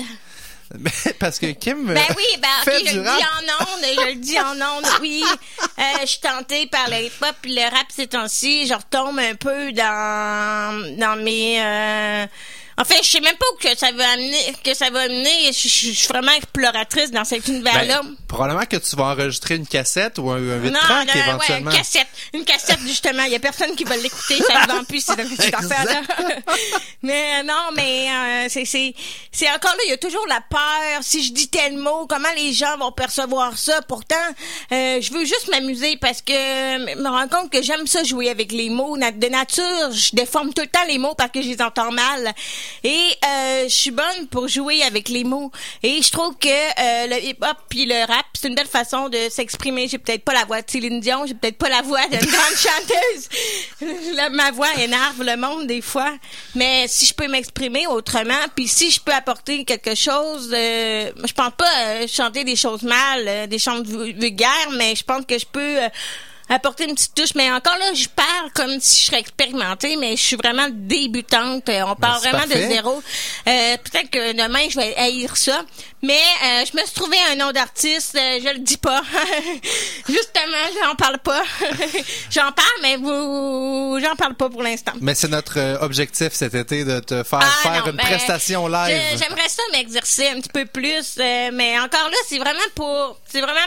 [1.20, 3.18] Parce que Kim euh, Ben oui, ben fait ok, je du le rap.
[3.18, 5.22] dis en ondes, je le dis en ondes, oui.
[5.78, 8.66] Euh, je suis tentée par le hip-hop puis le rap ces temps-ci.
[8.66, 11.60] Je retombe un peu dans, dans mes...
[11.62, 12.26] Euh...
[12.78, 15.52] En fait, je sais même pas où que ça va amener, que ça va amener.
[15.52, 18.00] Je, je- je suis vraiment exploratrice dans cet univers-là.
[18.02, 21.58] Ben, probablement que tu vas enregistrer une cassette ou un, un 8 non, track ouais,
[21.60, 22.06] une cassette.
[22.32, 23.24] Une cassette, justement.
[23.24, 24.38] Il y a personne qui va l'écouter.
[24.42, 26.00] Ça ne vend plus, cette, affaire-là.
[27.02, 28.94] mais euh, non, mais euh, c'est, c'est,
[29.30, 31.02] c'est encore là, il y a toujours la peur.
[31.02, 33.82] Si je dis tel mot, comment les gens vont percevoir ça?
[33.82, 34.14] Pourtant,
[34.72, 38.30] euh, je veux juste m'amuser parce que je me rends compte que j'aime ça jouer
[38.30, 38.96] avec les mots.
[38.96, 42.32] De nature, je déforme tout le temps les mots parce que je les entends mal.
[42.84, 42.90] Et
[43.24, 45.50] euh, je suis bonne pour jouer avec les mots.
[45.82, 49.18] Et je trouve que euh, le hip-hop puis le rap, c'est une belle façon de
[49.30, 49.88] s'exprimer.
[49.88, 52.56] J'ai peut-être pas la voix de Céline Dion, j'ai peut-être pas la voix d'une grande
[52.56, 53.28] chanteuse.
[54.32, 56.12] Ma voix énerve le monde des fois.
[56.54, 61.32] Mais si je peux m'exprimer autrement, puis si je peux apporter quelque chose, euh, je
[61.32, 65.24] pense pas euh, chanter des choses mal, euh, des chants vu- vulgaires, mais je pense
[65.26, 65.78] que je peux...
[66.54, 70.16] apporter une petite touche mais encore là je parle comme si je serais expérimentée mais
[70.16, 71.68] je suis vraiment débutante.
[71.68, 72.68] Euh, on parle c'est vraiment parfait.
[72.68, 73.02] de zéro.
[73.48, 75.64] Euh, peut-être que demain je vais haïr ça
[76.02, 79.02] mais euh, je me suis trouvé un nom d'artiste euh, je le dis pas
[80.08, 81.42] justement j'en parle pas
[82.30, 86.54] j'en parle mais vous j'en parle pas pour l'instant Mais c'est notre euh, objectif cet
[86.54, 89.00] été de te faire Ah, faire non, une ben, prestation live.
[89.18, 93.40] J'aimerais ça m'exercer un petit peu plus, euh, mais encore là, c'est vraiment pour, c'est
[93.40, 93.66] vraiment,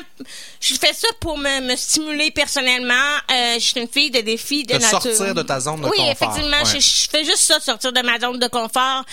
[0.59, 2.93] je fais ça pour me, me stimuler personnellement.
[3.31, 5.01] Euh, je suis une fille de défi, de De nature.
[5.01, 6.11] sortir de ta zone de oui, confort.
[6.11, 6.65] effectivement, Ouais.
[6.65, 9.03] je, je fais juste ça, sortir de ma zone de confort.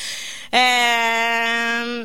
[0.55, 2.05] Euh,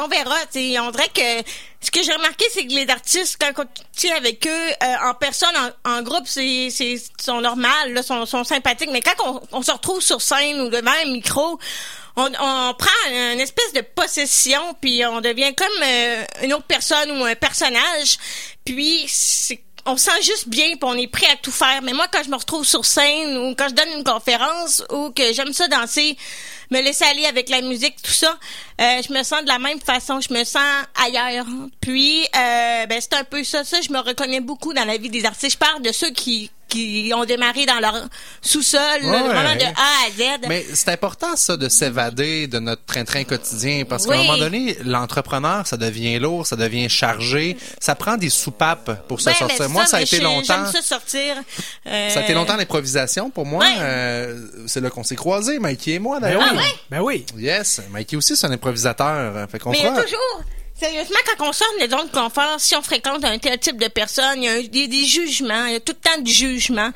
[0.00, 0.36] on verra.
[0.46, 1.48] t'sais, on dirait que
[1.80, 5.14] ce que j'ai remarqué, c'est que les artistes, quand on tient avec eux euh, en
[5.14, 8.90] personne, en, en groupe, c'est c'est sont normales, là, sont, sont sympathiques.
[8.92, 11.58] Mais quand on, on se retrouve sur scène ou devant un micro,
[12.16, 17.10] on, on prend une espèce de possession, puis on devient comme euh, une autre personne
[17.10, 18.18] ou un personnage.
[18.64, 21.82] Puis c'est on se sent juste bien, puis on est prêt à tout faire.
[21.82, 25.10] Mais moi, quand je me retrouve sur scène ou quand je donne une conférence ou
[25.10, 26.16] que j'aime ça danser,
[26.70, 28.38] me laisser aller avec la musique, tout ça,
[28.80, 30.20] euh, je me sens de la même façon.
[30.20, 30.62] Je me sens
[31.04, 31.46] ailleurs.
[31.80, 33.64] Puis, euh, ben c'est un peu ça.
[33.64, 35.52] Ça, je me reconnais beaucoup dans la vie des artistes.
[35.52, 37.94] Je parle de ceux qui qui ont démarré dans leur
[38.40, 39.22] sous-sol, Ouais.
[39.22, 40.46] vraiment de A à Z.
[40.48, 43.84] Mais c'est important, ça, de s'évader de notre train-train quotidien.
[43.88, 47.56] Parce qu'à un moment donné, l'entrepreneur, ça devient lourd, ça devient chargé.
[47.80, 49.68] Ça prend des soupapes pour se mais sortir.
[49.68, 50.66] Moi, ça a été longtemps.
[50.72, 51.36] Ça sortir.
[51.86, 53.64] Euh, Ça a été longtemps l'improvisation pour moi.
[53.64, 53.74] Ouais.
[53.80, 56.54] Euh, c'est là qu'on s'est croisés, Mikey et moi, Ben d'ailleurs.
[56.56, 56.64] oui.
[56.90, 57.26] Ben oui.
[57.36, 59.48] Yes, Mikey aussi, c'est un improvisateur.
[59.50, 60.42] Fait qu'on Mais fera- toujours,
[60.82, 63.76] sérieusement, quand on sort de notre zone de confort, si on fréquente un tel type
[63.78, 65.92] de personne, il y a, un- il y a des jugements, il y a tout
[66.02, 66.90] le temps du jugement.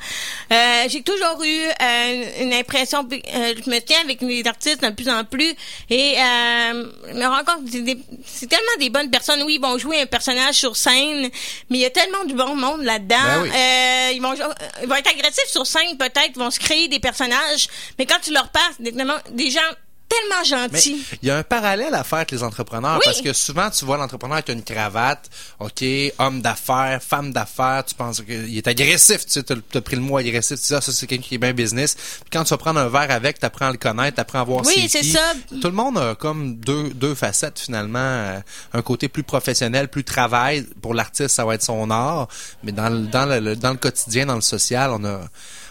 [0.51, 4.89] Euh, j'ai toujours eu euh, une impression, euh, je me tiens avec les artistes de
[4.89, 5.55] plus en plus
[5.89, 9.41] et euh, je me rends compte que c'est des- c'est tellement des bonnes personnes.
[9.43, 11.29] Oui, ils vont jouer un personnage sur scène,
[11.69, 13.15] mais il y a tellement du bon monde là-dedans.
[13.17, 13.49] Ben oui.
[13.55, 14.33] Euh, ils, vont,
[14.81, 18.19] ils vont être agressifs sur scène peut-être, ils vont se créer des personnages, mais quand
[18.21, 19.59] tu leur passes, des gens
[20.09, 21.05] tellement Mais gentils.
[21.21, 23.01] il y a un parallèle à faire avec les entrepreneurs Oui.
[23.05, 25.83] parce que souvent tu vois l'entrepreneur avec une cravate, ok,
[26.19, 30.01] homme d'affaires, femme d'affaires, tu penses qu'il est agressif, tu sais, t'as t'as pris le
[30.01, 31.95] mot agressif, tu dis ah, ça c'est quelqu'un qui est bien business.
[31.95, 34.65] Puis quand tu vas prendre un verre avec, t'apprends à le connaître, t'apprends à voir
[34.65, 35.11] Oui, c'est qui.
[35.11, 35.33] ça.
[35.49, 38.39] Tout le monde a comme deux deux facettes finalement, euh,
[38.73, 40.65] un côté plus professionnel, plus travail.
[40.81, 42.27] Pour l'artiste, ça va être son art,
[42.63, 45.21] mais dans le, dans le dans le quotidien, dans le social, on a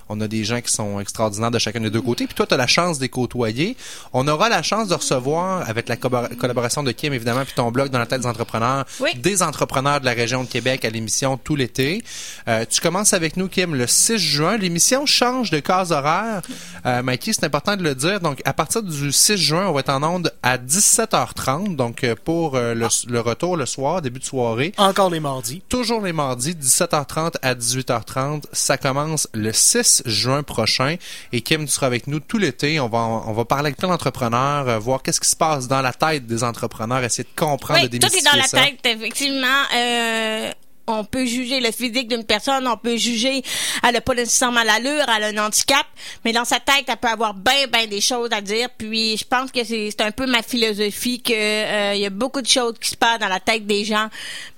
[0.08, 2.26] on a des gens qui sont extraordinaires de chacun des deux côtés.
[2.26, 3.76] Puis toi, tu as la chance de les côtoyer.
[4.12, 7.70] On aura la chance de recevoir, avec la collabor- collaboration de Kim, évidemment, puis ton
[7.70, 9.10] blog dans la tête des entrepreneurs, Oui.
[9.16, 12.04] des entrepreneurs de la région de Québec à l'émission tout l'été.
[12.48, 14.56] Euh, tu commences avec nous, Kim, le 6 juin.
[14.56, 16.42] L'émission change de case horaire.
[16.86, 18.20] Euh, Mikey, c'est important de le dire.
[18.20, 21.76] Donc, à partir du 6 juin, on va être en onde à 17h30.
[21.76, 24.72] Donc, euh, pour euh, le, le retour le soir, début de soirée.
[24.76, 25.62] Encore les mardis.
[25.68, 28.44] Toujours les mardis, 17h30 à 18h30.
[28.52, 30.96] Ça commence le 6 juin prochain.
[31.32, 32.78] Et Kim, tu seras avec nous tout l'été.
[32.80, 35.80] On va, on va parler avec plein d'entrepreneurs, euh, voir qu'est-ce qui se passe dans
[35.82, 38.64] la tête des entrepreneurs, essayer de comprendre, Oui, de tout est dans la démystifier ça.
[38.82, 39.62] tête, effectivement.
[39.74, 40.50] Euh,
[40.86, 43.42] on peut juger le physique d'une personne, on peut juger,
[43.82, 45.86] elle n'a pas nécessairement l'allure, elle a un handicap,
[46.24, 48.68] mais dans sa tête, elle peut avoir bien, bien des choses à dire.
[48.76, 52.42] Puis je pense que c'est un peu ma philosophie que euh, il y a beaucoup
[52.42, 54.08] de choses qui se passent dans la tête des gens,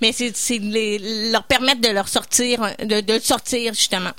[0.01, 0.33] mais c'est
[1.31, 4.11] leur permettre de leur sortir, de, de le sortir justement.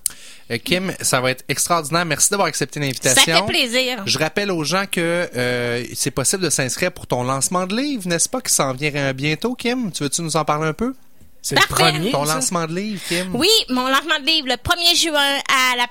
[0.51, 2.05] Euh, Kim, ça va être extraordinaire.
[2.05, 3.47] Merci d'avoir accepté Ça l'invitation.
[3.47, 4.01] fait plaisir.
[4.05, 8.07] Je rappelle aux gens que euh, c'est possible de s'inscrire pour ton lancement de livre,
[8.07, 9.91] n'est-ce pas, qui s'en vient bientôt, Kim?
[9.91, 10.95] Tu veux-tu nous en parler un peu?
[11.41, 12.11] C'est le premier.
[12.11, 13.35] Ton lancement de livre, Kim?
[13.35, 15.37] Oui, mon lancement de livre le 1er juin
[15.73, 15.85] à la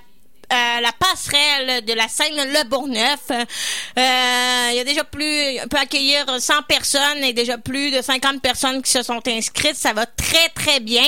[0.51, 3.21] euh, la passerelle de la scène Le Bourgneuf.
[3.31, 8.01] Euh, il y a déjà plus, on peut accueillir 100 personnes et déjà plus de
[8.01, 9.77] 50 personnes qui se sont inscrites.
[9.77, 11.05] Ça va très, très bien.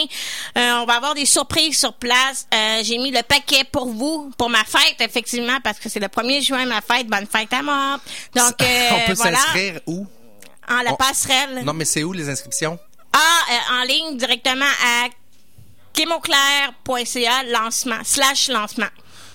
[0.59, 2.47] Euh, on va avoir des surprises sur place.
[2.53, 6.09] Euh, J'ai mis le paquet pour vous, pour ma fête, effectivement, parce que c'est le
[6.09, 7.07] 1er juin, ma fête.
[7.07, 7.99] Bonne fête à moi.
[8.35, 10.07] Donc, euh, On peut voilà, s'inscrire où?
[10.69, 11.63] en la on- passerelle.
[11.65, 12.79] Non, mais c'est où les inscriptions?
[13.13, 13.19] Ah,
[13.51, 15.09] euh, en ligne directement à
[15.93, 18.87] kimauclair.ca lancement, slash lancement.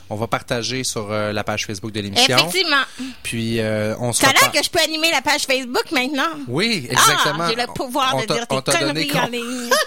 [0.09, 2.37] On va partager sur euh, la page Facebook de l'émission.
[2.37, 2.83] Effectivement.
[3.23, 6.29] Puis euh, on se Ça a repart- que je peux animer la page Facebook maintenant?
[6.47, 7.43] Oui, exactement.
[7.45, 9.69] Ah, j'ai le pouvoir On de dire tes conneries en ligne.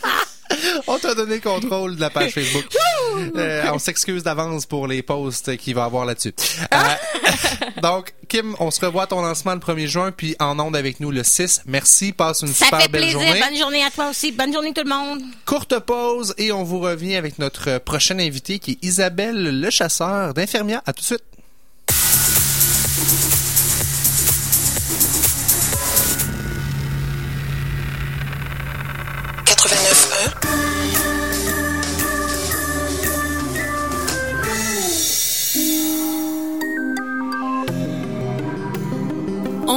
[0.86, 2.66] On t'a donné le contrôle de la page Facebook.
[3.36, 6.32] Euh, on s'excuse d'avance pour les posts qu'il va avoir là-dessus.
[6.72, 6.76] Euh,
[7.82, 11.00] donc, Kim, on se revoit à ton lancement le 1er juin, puis en onde avec
[11.00, 11.62] nous le 6.
[11.66, 13.20] Merci, passe une Ça super fait belle plaisir.
[13.20, 13.40] journée.
[13.40, 14.32] Bonne journée à toi aussi.
[14.32, 15.20] Bonne journée tout le monde.
[15.44, 20.32] Courte pause et on vous revient avec notre prochaine invitée qui est Isabelle Le Chasseur
[20.32, 20.80] d'Infirmière.
[20.86, 21.24] À tout de suite.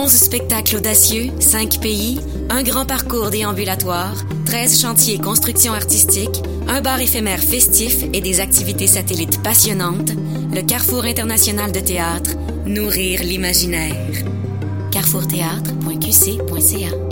[0.04, 4.13] Onze spectacles audacieux, cinq pays, un grand parcours déambulatoire,
[4.46, 10.12] 13 chantiers construction artistique, un bar éphémère festif et des activités satellites passionnantes,
[10.54, 12.32] le Carrefour international de théâtre,
[12.66, 14.26] nourrir l'imaginaire.
[14.92, 17.03] carrefourthéâtre.qc.ca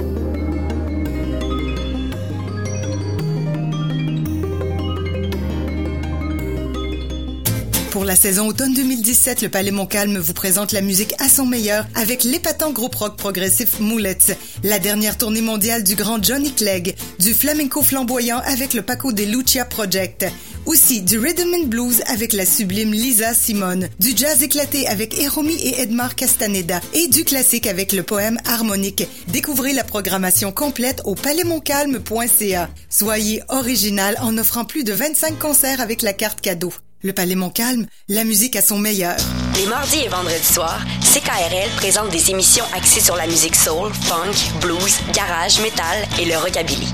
[8.11, 12.25] la saison automne 2017, le Palais Montcalm vous présente la musique à son meilleur avec
[12.25, 17.81] l'épatant groupe rock progressif Moulette, la dernière tournée mondiale du grand Johnny Clegg, du flamenco
[17.81, 20.25] flamboyant avec le Paco de Lucia Project,
[20.65, 25.55] aussi du rhythm and blues avec la sublime Lisa Simone, du jazz éclaté avec Eromi
[25.55, 29.07] et Edmar Castaneda et du classique avec le poème harmonique.
[29.29, 32.69] Découvrez la programmation complète au palaismontcalm.ca.
[32.89, 36.73] Soyez original en offrant plus de 25 concerts avec la carte cadeau.
[37.03, 39.17] Le Palais Montcalm, la musique à son meilleur.
[39.55, 44.59] Les mardis et vendredis soirs, CKRL présente des émissions axées sur la musique soul, funk,
[44.61, 46.87] blues, garage, metal et le rockabilly.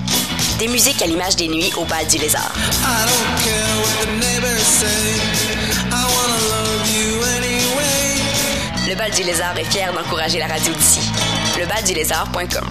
[0.59, 2.53] Des musiques à l'image des nuits au bal du lézard.
[8.87, 11.01] Le bal du lézard est fier d'encourager la radio d'ici.
[11.59, 12.65] Lebaldulézard.com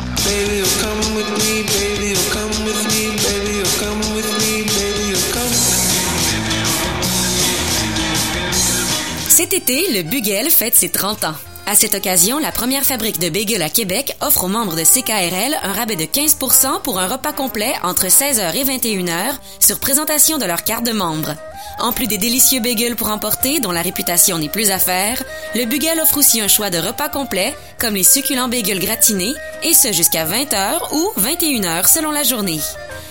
[9.37, 11.35] Cet été, le Bugel fête ses 30 ans.
[11.67, 15.59] À cette occasion, la première fabrique de bagels à Québec offre aux membres de CKRL
[15.63, 20.47] un rabais de 15% pour un repas complet entre 16h et 21h sur présentation de
[20.47, 21.35] leur carte de membre.
[21.79, 25.23] En plus des délicieux bagels pour emporter, dont la réputation n'est plus à faire,
[25.55, 29.75] le Bugel offre aussi un choix de repas complet, comme les succulents bagels gratinés, et
[29.75, 32.61] ce jusqu'à 20h ou 21h selon la journée.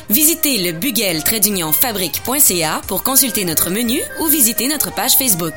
[0.10, 5.54] Visitez le bugel fabrique.ca pour consulter notre menu ou visiter notre page Facebook.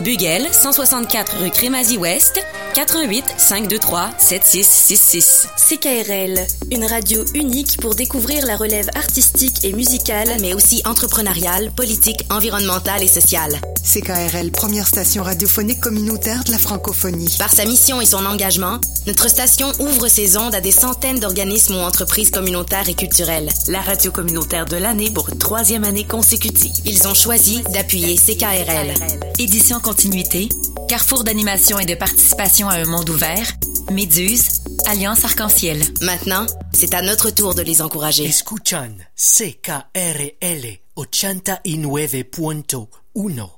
[0.00, 5.48] Bugel, 164 rue Crémazie-Ouest, 88 523 7666.
[5.56, 12.26] CKRL, une radio unique pour découvrir la relève artistique et musicale, mais aussi entrepreneuriale, politique,
[12.30, 13.60] environnementale et sociale.
[13.84, 17.36] CKRL, première station radiophonique communautaire de la francophonie.
[17.38, 21.76] Par sa mission et son engagement, notre station ouvre ses ondes à des centaines d'organismes
[21.76, 23.50] ou entreprises communautaires et culturelles.
[23.68, 26.72] La radio communautaire de l'année pour une troisième année consécutive.
[26.86, 28.94] Ils ont choisi d'appuyer CKRL.
[29.38, 30.48] Édition continuité,
[30.88, 33.52] carrefour d'animation et de participation à un monde ouvert,
[33.90, 35.82] Méduse, Alliance Arc-en-Ciel.
[36.00, 38.24] Maintenant, c'est à notre tour de les encourager.
[38.24, 43.48] Escuchan CKRL 89.1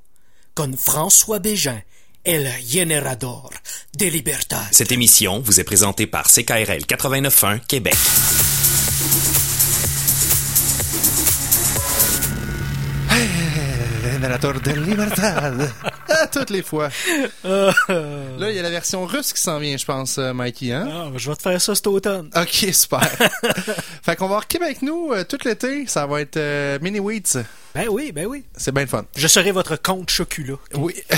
[0.54, 1.80] con François Bégin,
[2.24, 3.50] el generador
[3.98, 4.64] de libertad.
[4.72, 7.96] Cette émission vous est présentée par CKRL 89.1 Québec.
[14.26, 15.70] Générateur de libertad.
[16.08, 16.88] À toutes les fois.
[17.44, 20.88] Là, il y a la version russe qui s'en vient, je pense, euh, Mikey, hein?
[20.90, 22.30] Ah, je vais te faire ça cet automne.
[22.34, 23.02] Ok, super.
[24.02, 25.86] fait qu'on va avoir Québec nous euh, tout l'été.
[25.86, 27.42] Ça va être euh, Mini Wheats.
[27.76, 28.42] Ben oui, ben oui.
[28.56, 29.04] C'est bien le fun.
[29.14, 30.54] Je serai votre compte Chocula.
[30.74, 30.94] Oui.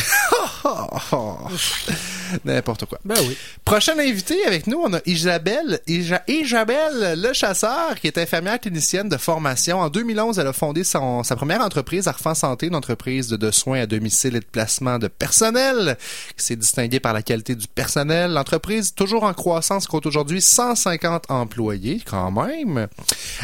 [2.45, 2.99] N'importe quoi.
[3.05, 3.37] Ben oui.
[3.65, 9.09] Prochaine invitée avec nous, on a Isabelle, Ija- Isabelle Le Chasseur, qui est infirmière clinicienne
[9.09, 9.81] de formation.
[9.81, 13.51] En 2011, elle a fondé son, sa première entreprise, Arfan Santé, une entreprise de, de
[13.51, 15.97] soins à domicile et de placement de personnel,
[16.37, 18.33] qui s'est distinguée par la qualité du personnel.
[18.33, 22.89] L'entreprise, toujours en croissance, compte aujourd'hui 150 employés, quand même.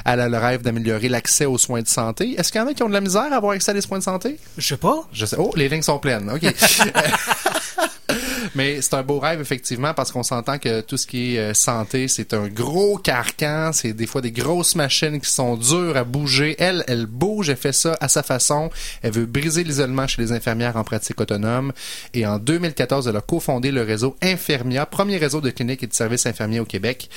[0.04, 2.34] Elle a le rêve d'améliorer l'accès aux soins de santé.
[2.38, 3.80] Est-ce qu'il y en a qui ont de la misère à avoir accès à des
[3.80, 4.38] soins de santé?
[4.58, 5.06] Je sais pas.
[5.12, 5.36] Je sais.
[5.38, 6.30] Oh, les lignes sont pleines.
[6.30, 6.42] OK.
[8.54, 11.54] Mais c'est un beau rêve, effectivement, parce qu'on s'entend que tout ce qui est euh,
[11.54, 13.70] santé, c'est un gros carcan.
[13.72, 16.56] C'est des fois des grosses machines qui sont dures à bouger.
[16.58, 18.70] Elle, elle bouge, elle fait ça à sa façon.
[19.02, 21.72] Elle veut briser l'isolement chez les infirmières en pratique autonome.
[22.12, 25.94] Et en 2014, elle a cofondé le réseau Infirmia, premier réseau de cliniques et de
[25.94, 27.08] services infirmiers au Québec.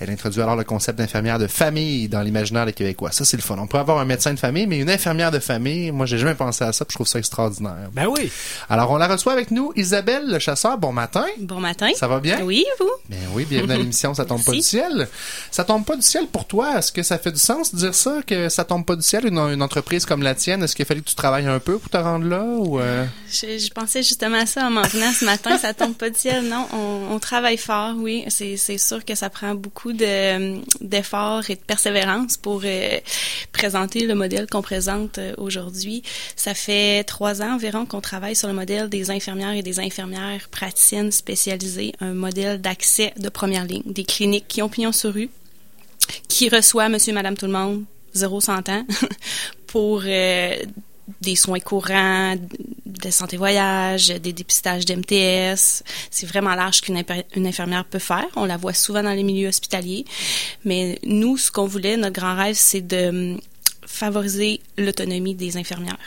[0.00, 3.12] Elle introduit alors le concept d'infirmière de famille dans l'imaginaire des Québécois.
[3.12, 3.56] Ça, c'est le fun.
[3.58, 6.34] On peut avoir un médecin de famille, mais une infirmière de famille, moi, j'ai jamais
[6.34, 7.90] pensé à ça, puis je trouve ça extraordinaire.
[7.92, 8.30] Ben oui.
[8.68, 10.71] Alors, on la reçoit avec nous, Isabelle Le Chasseur.
[10.76, 11.26] Bon matin.
[11.38, 11.90] Bon matin.
[11.94, 12.42] Ça va bien?
[12.42, 12.90] Oui, vous?
[13.08, 15.08] Ben oui, bienvenue à l'émission Ça tombe pas du ciel.
[15.50, 16.78] Ça tombe pas du ciel pour toi.
[16.78, 19.26] Est-ce que ça fait du sens de dire ça, que ça tombe pas du ciel,
[19.26, 20.62] une, une entreprise comme la tienne?
[20.62, 23.04] Est-ce qu'il fallait que tu travailles un peu pour te rendre là ou euh?
[23.28, 25.58] Je, je pensais justement à ça en m'en venant ce matin.
[25.58, 26.44] Ça tombe pas du ciel.
[26.44, 28.24] Non, on, on travaille fort, oui.
[28.28, 32.98] C'est, sûr que ça prend beaucoup de, d'efforts et de persévérance pour euh,
[33.52, 36.02] présenter le modèle qu'on présente euh, aujourd'hui.
[36.36, 40.48] Ça fait trois ans environ qu'on travaille sur le modèle des infirmières et des infirmières
[40.62, 45.28] praticiennes spécialisées, un modèle d'accès de première ligne, des cliniques qui ont pignon sur rue,
[46.28, 48.86] qui reçoit monsieur, madame, tout le monde, zéro cent ans,
[49.66, 50.56] pour euh,
[51.20, 52.36] des soins courants,
[52.86, 55.82] de santé voyage, des dépistages d'MTS.
[56.12, 57.02] C'est vraiment large qu'une
[57.44, 58.28] infirmière peut faire.
[58.36, 60.04] On la voit souvent dans les milieux hospitaliers.
[60.64, 63.40] Mais nous, ce qu'on voulait, notre grand rêve, c'est de hum,
[63.84, 65.98] favoriser l'autonomie des infirmières.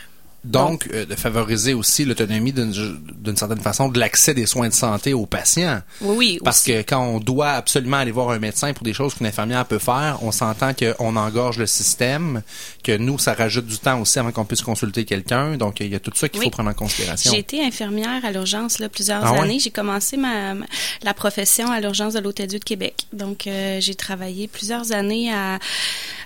[0.45, 4.73] Donc, euh, de favoriser aussi l'autonomie d'une d'une certaine façon de l'accès des soins de
[4.73, 5.81] santé aux patients.
[6.01, 6.39] Oui, oui.
[6.43, 6.71] Parce aussi.
[6.71, 9.79] que quand on doit absolument aller voir un médecin pour des choses qu'une infirmière peut
[9.79, 12.43] faire, on s'entend qu'on engorge le système,
[12.83, 15.57] que nous, ça rajoute du temps aussi avant qu'on puisse consulter quelqu'un.
[15.57, 16.45] Donc, il y a tout ça qu'il Oui.
[16.45, 17.31] faut prendre en considération.
[17.31, 19.59] J'ai été infirmière à l'urgence là, plusieurs Ah années.
[19.59, 20.65] J'ai commencé ma, ma-
[21.01, 22.93] la profession à l'urgence de l'Hôtel-Dieu de Québec.
[23.13, 25.57] Donc, euh, j'ai travaillé plusieurs années à,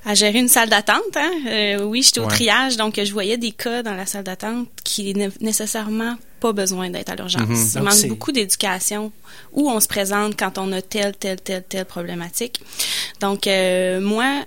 [0.05, 0.97] à gérer une salle d'attente.
[1.15, 1.31] Hein.
[1.47, 2.29] Euh, oui, j'étais au Ouais.
[2.29, 6.89] triage, donc je voyais des cas dans la salle d'attente qui n'est nécessairement pas besoin
[6.89, 7.47] d'être à l'urgence.
[7.47, 7.71] Mhm.
[7.75, 9.11] Il manque beaucoup d'éducation
[9.53, 12.61] où on se présente quand on a telle, telle, telle, telle problématique.
[13.21, 14.45] Donc, euh, moi,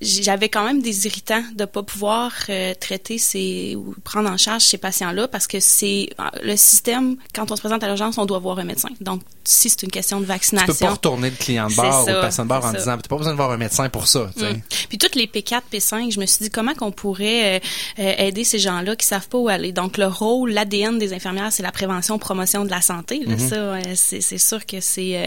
[0.00, 4.62] j'avais quand même des irritants de pas pouvoir euh, traiter ces ou prendre en charge
[4.62, 8.24] ces patients-là parce que c'est euh, le système quand on se présente à l'urgence on
[8.26, 11.30] doit voir un médecin donc si c'est une question de Tu peux vaccination pas retourner
[11.30, 12.78] le client de bord ou le patient de bord c'est en ça.
[12.78, 14.30] disant, t'as pas besoin de voir un médecin pour ça.
[14.36, 14.60] Mm.
[14.88, 17.60] Puis toutes les P4, P5, je me suis dit comment qu'on pourrait euh,
[17.98, 19.72] euh, aider ces gens-là qui savent pas où aller?
[19.72, 23.20] Donc le rôle, l'ADN des infirmières, c'est la prévention, promotion de la santé.
[23.24, 23.48] Là, Mhm.
[23.48, 25.26] Ça, euh, c'est c'est sûr que c'est euh,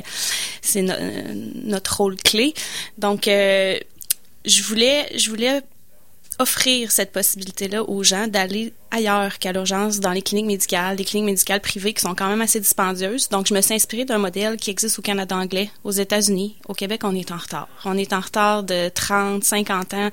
[0.62, 0.94] c'est no-
[1.66, 2.54] notre rôle clé.
[2.98, 3.78] Donc euh,
[4.46, 5.62] je voulais je voulais
[6.40, 11.28] offrir cette possibilité-là aux gens d'aller ailleurs qu'à l'urgence, dans les cliniques médicales, des cliniques
[11.28, 13.30] médicales privées qui sont quand même assez dispendieuses.
[13.30, 16.56] Donc, je me suis inspirée d'un modèle qui existe au Canada anglais, aux États-Unis.
[16.68, 17.68] Au Québec, on est en retard.
[17.86, 20.10] On est en retard de 30, 50 ans.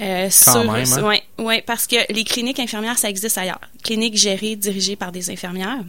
[0.00, 1.02] Euh, Quand sur, même, hein?
[1.02, 3.60] ouais, ouais, parce que les cliniques infirmières, ça existe ailleurs.
[3.82, 5.84] Cliniques gérées, dirigées par des infirmières.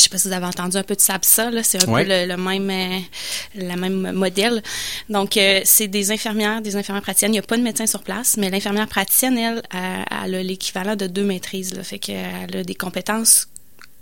[0.00, 2.04] Je sais pas si vous avez entendu un peu de SAPSA, là, c'est un Ouais.
[2.04, 4.62] peu le, le même euh, même modèle.
[5.10, 7.32] Donc euh, c'est des infirmières, des infirmières praticiennes.
[7.32, 10.42] Il n'y a pas de médecin sur place, mais l'infirmière praticienne, elle, elle, elle a
[10.42, 11.74] l'équivalent de deux maîtrises.
[11.74, 13.48] Là, fait qu'elle a des compétences.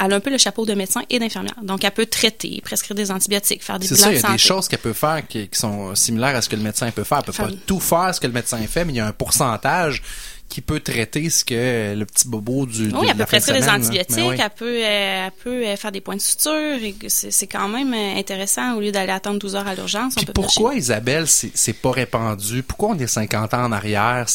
[0.01, 1.57] Elle a un peu le chapeau de médecin et d'infirmière.
[1.61, 4.39] Donc, elle peut traiter, prescrire des antibiotiques, faire des C'est ça, il y a des
[4.39, 7.19] choses qu'elle peut faire qui, qui sont similaires à ce que le médecin peut faire.
[7.19, 9.09] Elle peut Faire- pas tout faire ce que le médecin fait, mais il y a
[9.09, 10.01] un pourcentage
[10.49, 13.43] qui peut traiter ce que le petit bobo du de Oui, elle la peut de
[13.43, 14.37] prescrire des antibiotiques, oui.
[14.43, 16.79] elle peut, elle peut faire des points de suture.
[17.09, 20.15] C'est quand même euh, intéressant au lieu d'aller attendre 12 heures à l'urgence.
[20.35, 22.63] pourquoi, Isabelle, c'est pas répandu?
[22.63, 24.27] Pourquoi on est 50 ans en arrière?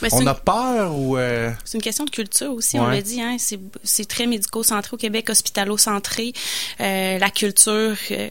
[0.00, 1.16] Mais c'est On une- a peur ou...
[1.16, 3.20] euh, C'est une question de culture aussi, on l'a dit.
[3.20, 6.32] Hein, c'est, c'est très médico-centré au Québec, hospitalo-centré.
[6.80, 8.28] Euh, la culture, euh,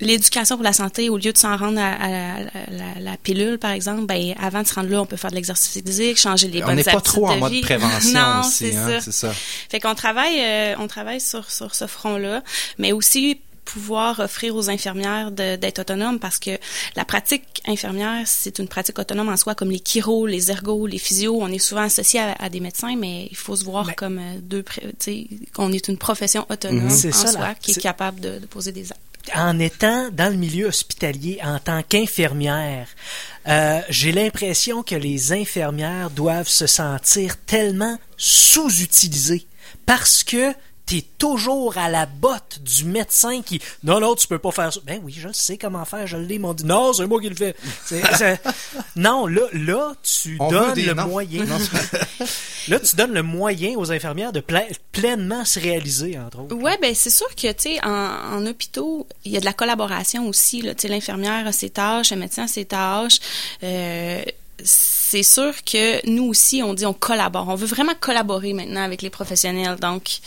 [0.00, 2.38] l'éducation pour la santé, au lieu de s'en rendre à, à la,
[2.70, 5.36] la- la pilule, par exemple, ben, avant de se rendre là, on peut faire de
[5.36, 7.60] l'exercice physique, changer les on bonnes n'est pas trop en de mode vie.
[7.62, 9.00] prévention non, aussi, c'est hein, ça.
[9.00, 9.32] c'est ça.
[9.70, 12.42] Fait qu'on travaille, euh, on travaille sur, sur ce front-là,
[12.78, 16.50] mais aussi pouvoir offrir aux infirmières de- d'être autonomes parce que
[16.94, 20.98] la pratique infirmière, c'est une pratique autonome en soi, comme les chiro, les ergos, les
[20.98, 21.36] physios.
[21.42, 24.38] On est souvent associé à, à des médecins, mais il faut se voir comme euh,
[24.40, 26.86] deux, pré- tu sais, qu'on est une profession autonome Mhm.
[26.86, 27.54] en C'est ça, soi, là.
[27.60, 29.00] qui est capable de, de poser des actes.
[29.34, 32.88] En étant dans le milieu hospitalier en tant qu'infirmière,
[33.48, 39.46] euh, j'ai l'impression que les infirmières doivent se sentir tellement sous-utilisées
[39.84, 40.52] parce que
[40.86, 44.78] t'es toujours à la botte du médecin qui non non tu peux pas faire ça.
[44.86, 47.34] Ben oui je sais comment faire je l'ai mon dit non c'est moi qui le
[47.34, 47.56] fais.
[47.84, 48.40] C'est- c'est-
[48.94, 51.44] non là là tu On donnes le moyen.
[51.44, 51.58] Non,
[52.68, 56.54] là tu donnes le moyen aux infirmières de ple- pleinement se réaliser entre autres.
[56.54, 59.52] Ouais, ben c'est sûr que tu sais en, en hôpitaux, il y a de la
[59.52, 63.18] collaboration aussi là, tu sais l'infirmière a ses tâches, le médecin a ses tâches.
[63.64, 64.22] Euh,
[64.64, 67.48] c'est sûr que nous aussi on dit on collabore.
[67.48, 69.76] On veut vraiment collaborer maintenant avec les professionnels.
[69.80, 70.18] Donc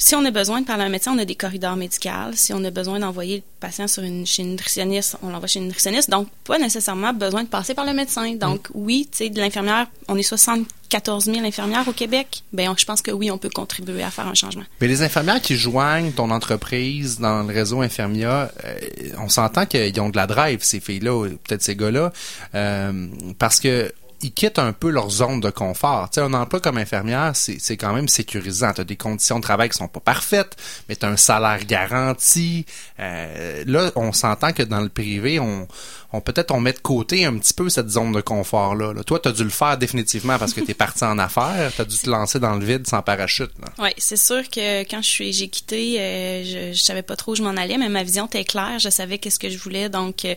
[0.00, 2.08] si on a besoin de parler à un médecin, on a des corridors médicaux.
[2.34, 5.58] Si on a besoin d'envoyer le patient sur une, chez une nutritionniste, on l'envoie chez
[5.58, 6.08] une nutritionniste.
[6.08, 8.32] Donc, pas nécessairement besoin de passer par le médecin.
[8.36, 12.44] Donc, oui, tu sais, de l'infirmière, on est 74 000 infirmières au Québec.
[12.52, 14.62] Ben, je pense que oui, on peut contribuer à faire un changement.
[14.80, 18.78] Mais les infirmières qui joignent ton entreprise dans le réseau Infirmia, euh,
[19.18, 22.12] on s'entend qu'ils ont de la drive, ces filles-là, ou peut-être ces gars-là,
[22.54, 23.08] euh,
[23.40, 23.92] parce que
[24.22, 26.10] ils quittent un peu leur zone de confort.
[26.10, 28.72] Tu sais, un emploi comme infirmière, c'est c'est quand même sécurisant.
[28.72, 30.56] Tu as des conditions de travail qui sont pas parfaites,
[30.88, 32.66] mais tu as un salaire garanti.
[32.98, 35.68] Euh, là, on s'entend que dans le privé, on,
[36.12, 38.92] on peut-être on met de côté un petit peu cette zone de confort-là.
[38.92, 39.04] là.
[39.04, 41.70] Toi, tu as dû le faire définitivement parce que tu es parti en affaires.
[41.74, 43.52] Tu as dû te lancer dans le vide sans parachute.
[43.78, 47.32] Oui, c'est sûr que quand je suis j'ai quitté, euh, je, je savais pas trop
[47.32, 49.88] où je m'en allais, mais ma vision était claire, je savais qu'est-ce que je voulais.
[49.88, 50.34] Donc euh,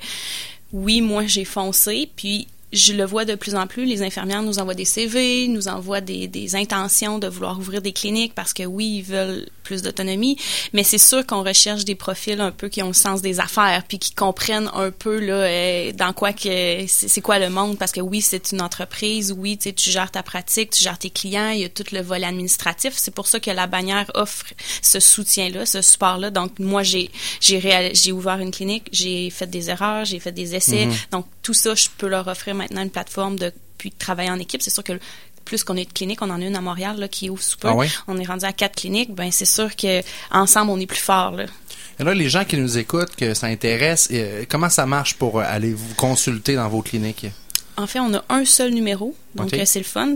[0.74, 4.60] oui, moi j'ai foncé, puis je le vois de plus en plus, les infirmières nous
[4.60, 8.64] envoient des CV, nous envoient des, des intentions de vouloir ouvrir des cliniques parce que
[8.64, 10.38] oui, ils veulent plus d'autonomie,
[10.74, 13.84] mais c'est sûr qu'on recherche des profils un peu qui ont le sens des affaires,
[13.88, 17.92] puis qui comprennent un peu là euh, dans quoi que c'est quoi le monde, parce
[17.92, 21.10] que oui, c'est une entreprise, oui, tu sais, tu gères ta pratique, tu gères tes
[21.10, 22.94] clients, il y a tout le volet administratif.
[22.96, 24.46] C'est pour ça que la bannière offre
[24.82, 26.32] ce soutien-là, ce support-là.
[26.32, 27.10] Donc moi, j'ai
[27.40, 30.86] j'ai ouvert une clinique, j'ai fait des erreurs, j'ai fait des essais.
[30.86, 30.94] Mhm.
[31.12, 34.40] Donc tout ça, je peux leur offrir maintenant une plateforme de puis de travailler en
[34.40, 34.62] équipe.
[34.62, 34.94] C'est sûr que
[35.44, 37.58] plus qu'on est de cliniques, on en a une à Montréal là, qui ouvre sous
[37.58, 37.68] peu.
[37.68, 37.78] Ah?
[38.08, 39.14] On est rendu à quatre cliniques.
[39.14, 40.02] Ben c'est sûr que
[40.32, 41.32] ensemble on est plus fort.
[41.32, 41.46] Là.
[42.00, 45.40] Et là, les gens qui nous écoutent, que ça intéresse, euh, comment ça marche pour
[45.40, 47.28] euh, aller vous consulter dans vos cliniques?
[47.78, 50.16] En fait, on a un seul numéro, donc euh, c'est le fun.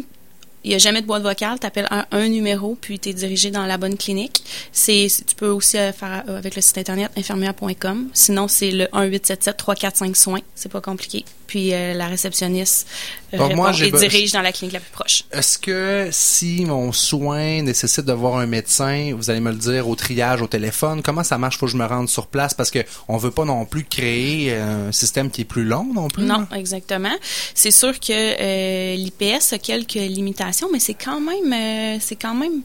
[0.63, 1.59] Il n'y a jamais de boîte vocale.
[1.59, 4.43] Tu appelles un, un numéro, puis tu es dirigé dans la bonne clinique.
[4.71, 8.09] C'est, tu peux aussi faire avec le site internet infirmière.com.
[8.13, 10.41] Sinon, c'est le 1-877-345 soins.
[10.55, 11.23] C'est pas compliqué.
[11.47, 12.87] Puis euh, la réceptionniste
[13.33, 15.23] euh, Donc, répond et dirige dans la clinique la plus proche.
[15.31, 19.87] Est-ce que si mon soin nécessite de voir un médecin, vous allez me le dire
[19.87, 21.57] au triage au téléphone, comment ça marche?
[21.57, 24.53] Faut que je me rende sur place parce que on veut pas non plus créer
[24.53, 26.23] un système qui est plus long non plus.
[26.23, 26.57] Non, là?
[26.57, 27.15] exactement.
[27.53, 32.35] C'est sûr que euh, l'IPS a quelques limitations, mais c'est quand même, euh, c'est quand
[32.35, 32.61] même.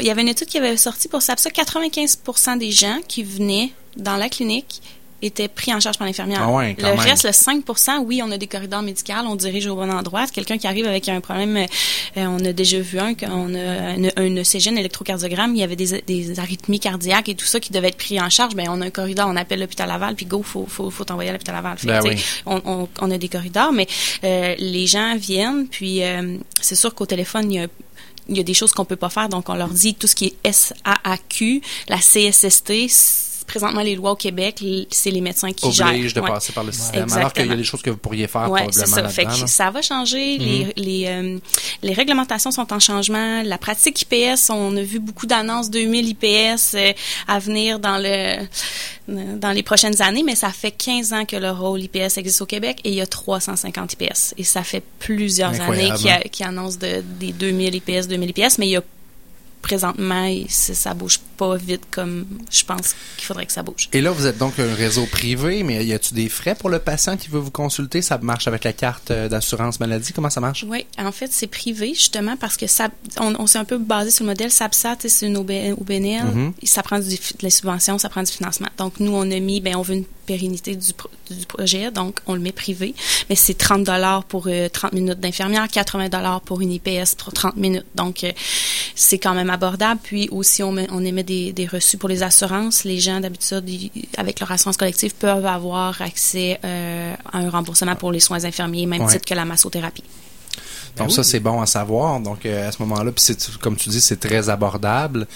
[0.00, 1.34] Il y avait une étude qui avait sorti pour ça.
[1.34, 4.80] 95% des gens qui venaient dans la clinique
[5.22, 6.42] étaient pris en charge par l'infirmière.
[6.42, 6.98] Ah ouais, le même.
[6.98, 10.26] reste, le 5% oui, on a des corridors médicaux, on dirige au bon endroit.
[10.26, 11.66] Quelqu'un qui arrive avec un problème, euh,
[12.16, 15.76] on a déjà vu un, qu'on a un, un ECG, un électrocardiogramme, il y avait
[15.76, 18.54] des, des arythmies cardiaques et tout ça qui devait être pris en charge.
[18.54, 21.30] Ben, on a un corridor, on appelle l'hôpital Laval, puis go, faut, faut, faut t'envoyer
[21.30, 21.78] à l'hôpital Laval.
[21.78, 22.16] Fait Ben oui.
[22.46, 23.86] on, on, on a des corridors, mais
[24.24, 27.66] euh, les gens viennent, puis euh, c'est sûr qu'au téléphone, il y a
[28.28, 30.14] il y a des choses qu'on peut pas faire, donc on leur dit tout ce
[30.14, 33.27] qui est SAAQ, la CSST.
[33.48, 35.88] Présentement, les lois au Québec, c'est les médecins qui gèrent.
[35.88, 36.28] Oblige de Ouais.
[36.30, 37.10] passer par le système.
[37.12, 37.56] Alors qu'il y a Exactement.
[37.56, 39.14] des choses que vous pourriez faire Ouais, c'est probablement ça.
[39.14, 40.38] Fait que ça va changer.
[40.38, 40.44] Mhm.
[40.44, 41.38] Les, les, euh,
[41.82, 43.42] les réglementations sont en changement.
[43.42, 46.92] La pratique IPS, on a vu beaucoup d'annonces 2000 IPS euh,
[47.26, 48.46] à venir dans le
[49.08, 52.46] dans les prochaines années, mais ça fait 15 ans que le rôle IPS existe au
[52.46, 54.34] Québec et il y a 350 IPS.
[54.36, 56.18] Et ça fait plusieurs années qu'il hein?
[56.22, 58.82] a- qu'il annonce de, des 2000 IPS, 2000 IPS, mais il y a
[59.62, 63.88] présentement, ça bouge pas vite comme je pense qu'il faudrait que ça bouge.
[63.92, 66.78] Et là, vous êtes donc un réseau privé, mais y a-tu des frais pour le
[66.78, 68.02] patient qui veut vous consulter?
[68.02, 70.12] Ça marche avec la carte euh, d'assurance maladie?
[70.12, 70.64] Comment ça marche?
[70.68, 72.88] Oui, en fait, c'est privé, justement, parce que ça,
[73.18, 75.50] on, on s'est un peu basé sur le modèle SAPSA, tu sais, c'est une OB,
[75.78, 76.26] OBNL.
[76.26, 76.52] Mhm.
[76.64, 78.68] Ça prend du, de la subvention, ça prend du financement.
[78.76, 82.20] Donc, nous, on a mis, ben, on veut une pérennité du, pro- du projet, donc
[82.26, 82.94] on le met privé.
[83.28, 87.32] Mais c'est 30 dollars pour euh, 30 minutes d'infirmière, 80 dollars pour une IPS pour
[87.32, 87.86] 30 minutes.
[87.94, 88.32] Donc, euh,
[88.94, 90.00] c'est quand même abordable.
[90.02, 92.84] Puis aussi, on, met- on émet des, des reçus pour les assurances.
[92.84, 93.64] Les gens, d'habitude,
[94.16, 98.86] avec leur assurance collective, peuvent avoir accès euh, à un remboursement pour les soins infirmiers,
[98.86, 99.12] même Ouais.
[99.12, 100.04] titre que la massothérapie.
[100.96, 102.20] Donc ça, c'est bon à savoir.
[102.20, 105.26] Donc euh, à ce moment-là, puis c'est comme tu dis, c'est très abordable.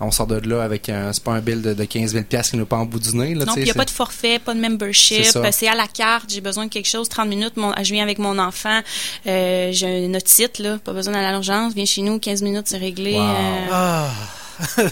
[0.00, 2.50] On sort de là avec un, c'est pas un bill de, de 15 000 pièces
[2.50, 3.34] qui nous pas en bout du nez.
[3.34, 5.24] Là, Non, tu sais, puis il n'y a pas de forfait, pas de membership.
[5.52, 6.24] C'est à la carte.
[6.28, 7.08] J'ai besoin de quelque chose.
[7.08, 7.56] 30 minutes.
[7.56, 8.80] Mon, je viens avec mon enfant.
[9.26, 10.78] Euh, j'ai un otite, là.
[10.78, 11.74] Pas besoin d'aller à l'urgence.
[11.74, 12.18] Viens chez nous.
[12.18, 13.12] 15 minutes, c'est réglé.
[13.14, 13.20] Wow.
[13.20, 14.08] Euh, Ah.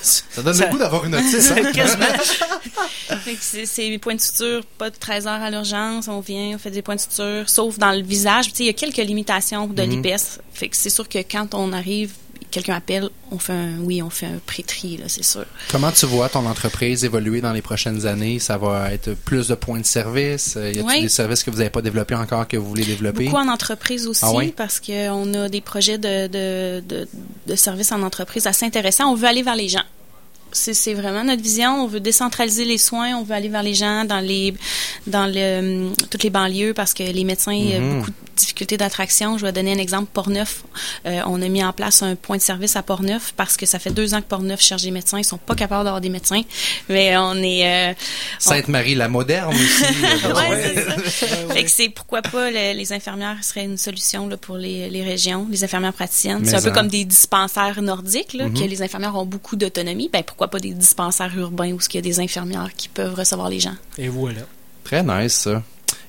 [0.02, 1.52] Ça donne le goût d'avoir une autiste.
[1.52, 1.72] hein?
[3.40, 4.62] C'est, points de suture.
[4.78, 6.08] Pas de 13 heures à l'urgence.
[6.08, 7.48] On vient, on fait des points de suture.
[7.48, 8.46] Sauf dans le visage.
[8.58, 10.02] Il y a quelques limitations de Mhm.
[10.02, 10.40] l'IPS.
[10.54, 12.12] Fait que c'est sûr que quand on arrive,
[12.50, 15.44] quelqu'un appelle, on fait un, oui, on fait un pré-tri, là, c'est sûr.
[15.70, 18.38] Comment tu vois ton entreprise évoluer dans les prochaines années?
[18.38, 20.54] Ça va être plus de points de service?
[20.56, 21.00] Euh, Y a-t-il Oui.
[21.02, 23.24] des services que vous n'avez pas développés encore que vous voulez développer?
[23.26, 24.52] Beaucoup en entreprise aussi, Ah oui?
[24.56, 27.08] parce qu'on a des projets de, de, de,
[27.46, 29.10] de services en entreprise assez intéressants.
[29.10, 29.84] On veut aller vers les gens.
[30.52, 31.84] C'est c'est vraiment notre vision.
[31.84, 33.14] On veut décentraliser les soins.
[33.16, 34.52] On veut aller vers les gens dans les
[35.06, 37.98] dans le, toutes les banlieues parce que les médecins, a Mhm.
[38.00, 38.10] beaucoup
[38.40, 39.38] difficultés d'attraction.
[39.38, 40.08] Je vais donner un exemple.
[40.12, 40.64] Portneuf,
[41.06, 43.78] euh, on a mis en place un point de service à Portneuf parce que ça
[43.78, 45.18] fait deux ans que Portneuf cherche des médecins.
[45.18, 46.42] Ils sont pas capables d'avoir des médecins.
[46.88, 47.90] Mais on est...
[47.90, 49.84] euh, on- Sainte-Marie la moderne aussi.
[50.34, 51.36] Ouais, c'est ça.
[51.54, 55.02] Fait que c'est pourquoi pas le- les infirmières seraient une solution là, pour les, les
[55.02, 56.44] régions, les infirmières praticiennes.
[56.44, 58.54] C'est un peu comme des dispensaires nordiques, là, Mhm.
[58.54, 60.08] que les infirmières ont beaucoup d'autonomie.
[60.12, 63.48] Ben pourquoi pas des dispensaires urbains où il y a des infirmières qui peuvent recevoir
[63.50, 63.74] les gens.
[63.98, 64.40] Et voilà.
[64.84, 65.62] Très nice, ça.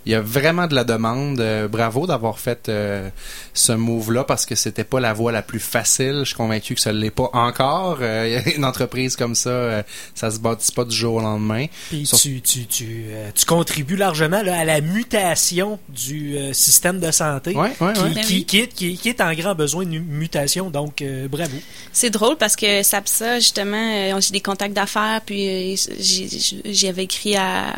[0.06, 1.40] Il y a vraiment de la demande.
[1.40, 3.10] Euh, bravo d'avoir fait euh,
[3.54, 6.20] ce move-là parce que c'était pas la voie la plus facile.
[6.22, 8.00] Je suis convaincu que ça l'est pas encore.
[8.02, 9.84] Euh, une entreprise comme ça, euh,
[10.16, 11.68] ça se bâtit pas du jour au lendemain.
[11.90, 17.00] Puis tu, tu, tu, euh, tu contribues largement là, à la mutation du euh, système
[17.00, 18.10] de santé Ouais, ouais, qui, ouais.
[18.16, 18.46] Ben qui, oui.
[18.46, 20.70] qui est, qui, est- qui est en grand besoin de mutation.
[20.72, 21.58] Donc, euh, bravo.
[21.94, 23.78] C'est drôle parce que SAPSA, justement,
[24.16, 25.76] euh, j'ai des contacts d'affaires, puis euh,
[26.66, 27.76] j'avais écrit à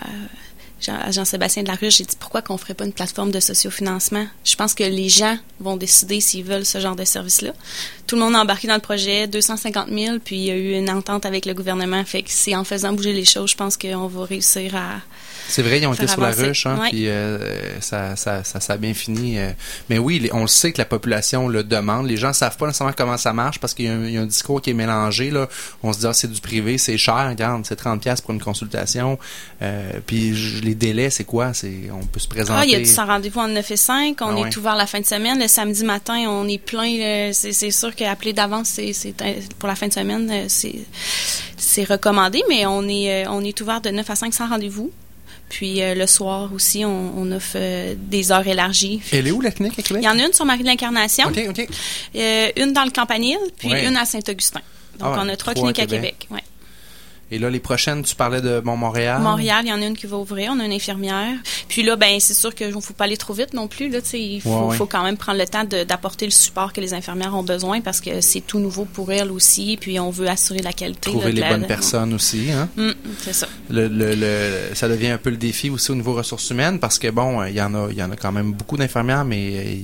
[0.90, 4.26] à Jean-Sébastien de la Ruche, j'ai dit pourquoi qu'on ferait pas une plateforme de sociofinancement?
[4.44, 7.54] Je pense que les gens vont décider s'ils veulent ce genre de service-là.
[8.08, 10.74] tout le monde a embarqué dans le projet, 250 000, puis il y a eu
[10.74, 12.04] une entente avec le gouvernement.
[12.06, 15.02] Fait que c'est en faisant bouger les choses, je pense qu'on va réussir à
[15.48, 16.90] c'est vrai, ils ont été sur la ruche, hein, Ouais.
[16.90, 19.38] puis euh, ça, ça, ça, ça a bien fini.
[19.38, 19.52] euh.
[19.90, 22.08] Mais oui, les- on le sait que la population le demande.
[22.08, 24.18] Les gens savent pas nécessairement comment ça marche parce qu'il y, a un- il y
[24.18, 25.30] a un discours qui est mélangé.
[25.32, 25.48] Là.
[25.84, 28.42] On se dit, ah, c'est du privé, c'est cher, regarde, c'est 30$ piastres pour une
[28.42, 29.18] consultation.
[29.62, 31.54] Euh, puis je- les délais, c'est quoi?
[31.54, 32.60] C'est On peut se présenter.
[32.62, 34.18] Ah, il y a du sans rendez-vous en 9 et 5.
[34.22, 34.58] On Ah est ouais.
[34.58, 35.40] ouvert la fin de semaine.
[35.40, 36.90] Le samedi matin, on est plein.
[37.00, 40.46] euh, C'est sûr qu'appeler d'avance, c'est un- pour la fin de semaine, euh,
[41.58, 44.92] c'est recommandé, mais on est, euh, on est ouvert de 9 à 5 sans rendez-vous.
[45.54, 49.02] Puis euh, le soir aussi, on, on offre euh, des heures élargies.
[49.12, 50.02] Elle est où la clinique à Québec?
[50.04, 51.68] Il y en a une sur Marie de l'Incarnation, OK, OK.
[52.16, 53.86] euh, une dans le Campanile, puis Ouais.
[53.86, 54.62] une à Saint-Augustin.
[54.98, 56.16] Donc, Ah ouais, on a trois cliniques à Québec.
[56.20, 56.28] Québec.
[56.32, 56.44] ouais.
[57.34, 59.20] Et là, les prochaines, tu parlais de Mont-Montréal.
[59.22, 60.52] Montréal, il y en a une qui va ouvrir.
[60.56, 61.36] On a une infirmière.
[61.68, 63.90] Puis là, ben c'est sûr qu'il ne faut pas aller trop vite non plus.
[63.90, 64.78] Là, il faut, Ouais, ouais.
[64.78, 68.00] faut quand même prendre le temps d'apporter le support que les infirmières ont besoin parce
[68.02, 69.78] que c'est tout nouveau pour elles aussi.
[69.82, 71.10] Puis on veut assurer la qualité.
[71.10, 72.52] Trouver là, de les la- bonnes personnes aussi.
[72.52, 72.70] Hein?
[72.78, 73.48] Hum, c'est ça.
[73.70, 77.00] le, le, le- ça devient un peu le défi aussi au niveau ressources humaines parce
[77.00, 79.54] que bon, il y en a, il y en a quand même beaucoup d'infirmières, mais
[79.56, 79.76] euh,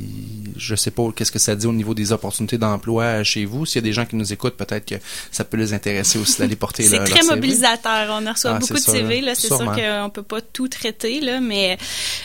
[0.59, 3.65] je sais pas qu'est-ce que ça dit au niveau des opportunités d'emploi euh, chez vous.
[3.65, 4.95] S'il y a des gens qui nous écoutent, peut-être que
[5.31, 7.35] ça peut les intéresser aussi d'aller porter C'est leur, très leur CV.
[7.35, 8.09] mobilisateur.
[8.21, 9.21] On reçoit Ah, beaucoup c'est de ça, CV.
[9.21, 9.33] là.
[9.35, 11.77] C'est sûr qu'on peut pas tout traiter, là, mais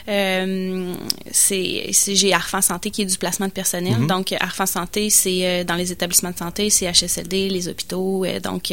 [0.08, 0.92] euh,
[1.30, 3.98] c'est, c'est- j'ai Arfan Santé qui est du placement de personnel.
[3.98, 4.06] Mhm.
[4.06, 8.24] Donc, Arfan Santé, c'est euh, dans les établissements de santé, c'est HSLD, les hôpitaux.
[8.42, 8.72] donc,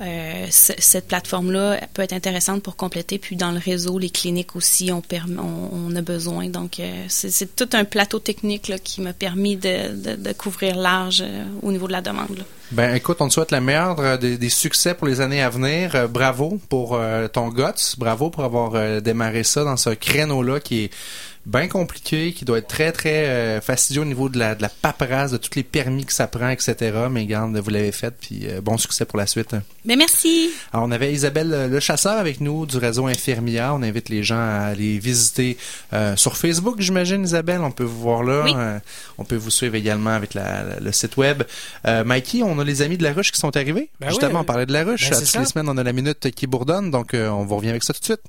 [0.00, 3.18] euh, c- cette plateforme-là peut être intéressante pour compléter.
[3.18, 6.48] Puis, dans le réseau, les cliniques aussi, on, perm- on, on a besoin.
[6.48, 11.44] Donc, c'est, c'est tout un plateau technique là, qui m'a permis de, couvrir large euh,
[11.62, 12.38] au niveau de la demande.
[12.38, 12.44] là.
[12.70, 15.94] Ben écoute, on te souhaite la meilleure euh, des, succès pour les années à venir.
[15.94, 16.98] Euh, bravo pour
[17.32, 20.90] ton guts, bravo pour avoir démarré ça dans ce créneau-là qui est
[21.46, 24.68] bien compliqué, qui doit être très très euh, fastidieux au niveau de la, de la
[24.68, 26.74] paperasse, de tous les permis que ça prend, etc.
[27.10, 29.54] Mais garde, vous l'avez fait, puis euh, bon succès pour la suite.
[29.84, 30.50] Ben, merci.
[30.72, 33.74] Alors, on avait Isabelle euh, Le Chasseur avec nous du réseau Infirmia.
[33.74, 35.58] On invite les gens à aller visiter
[35.92, 37.60] euh, sur Facebook, j'imagine, Isabelle.
[37.60, 38.42] On peut vous voir là.
[38.44, 38.52] Oui.
[38.56, 38.78] Euh,
[39.18, 41.42] on peut vous suivre également avec la- la- le site web.
[41.86, 43.90] Euh, Mikey, on a les amis de la ruche qui sont arrivés.
[44.00, 45.10] Ben Justement, oui, on parlait de la ruche.
[45.10, 45.40] ben À toutes ça.
[45.40, 46.90] les semaines, on a la minute qui bourdonne.
[46.90, 48.20] Donc, euh, on vous revient avec ça tout de suite.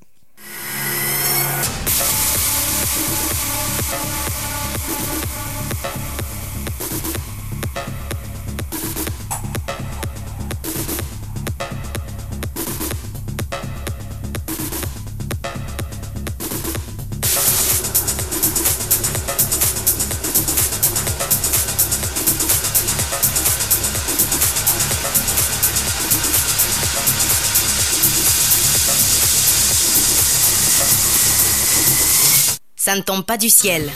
[32.95, 33.91] Ne tombe pas du ciel.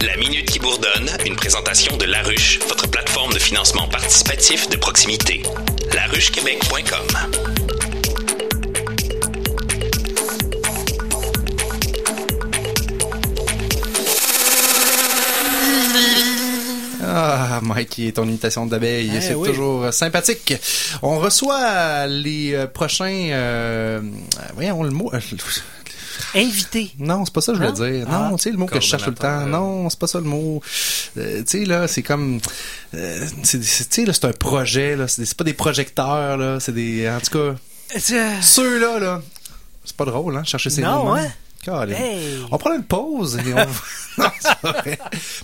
[0.00, 4.76] La Minute qui bourdonne, une présentation de La Ruche, votre plateforme de financement participatif de
[4.78, 5.42] proximité.
[5.92, 7.63] laruchequebec.com.
[17.16, 19.48] Ah, Mikey, ton imitation d'abeille, Eh c'est oui.
[19.48, 20.54] toujours sympathique.
[21.02, 23.28] On reçoit les euh, prochains...
[23.30, 24.00] Euh,
[24.54, 25.10] voyons, le mot...
[25.14, 25.20] euh,
[26.34, 26.90] Invité.
[26.98, 27.98] Non, c'est pas ça que je voulais Non?
[27.98, 28.06] dire.
[28.10, 28.28] Ah.
[28.30, 29.46] Non, tu sais, le mot que je cherche tout le temps.
[29.46, 30.60] Non, c'est pas ça le mot.
[31.16, 32.40] Euh, tu sais, là, c'est comme...
[32.94, 35.06] euh, tu sais, là, c'est un projet, là.
[35.06, 36.58] C'est, pas des projecteurs, là.
[36.60, 37.08] C'est des...
[37.08, 37.54] En tout cas,
[38.40, 39.22] ceux-là, là...
[39.84, 41.16] C'est pas drôle, hein, chercher ces Non, mots.
[41.68, 42.38] Hey.
[42.50, 43.56] On prend une pause et on...
[44.22, 44.98] non, c'est pas vrai.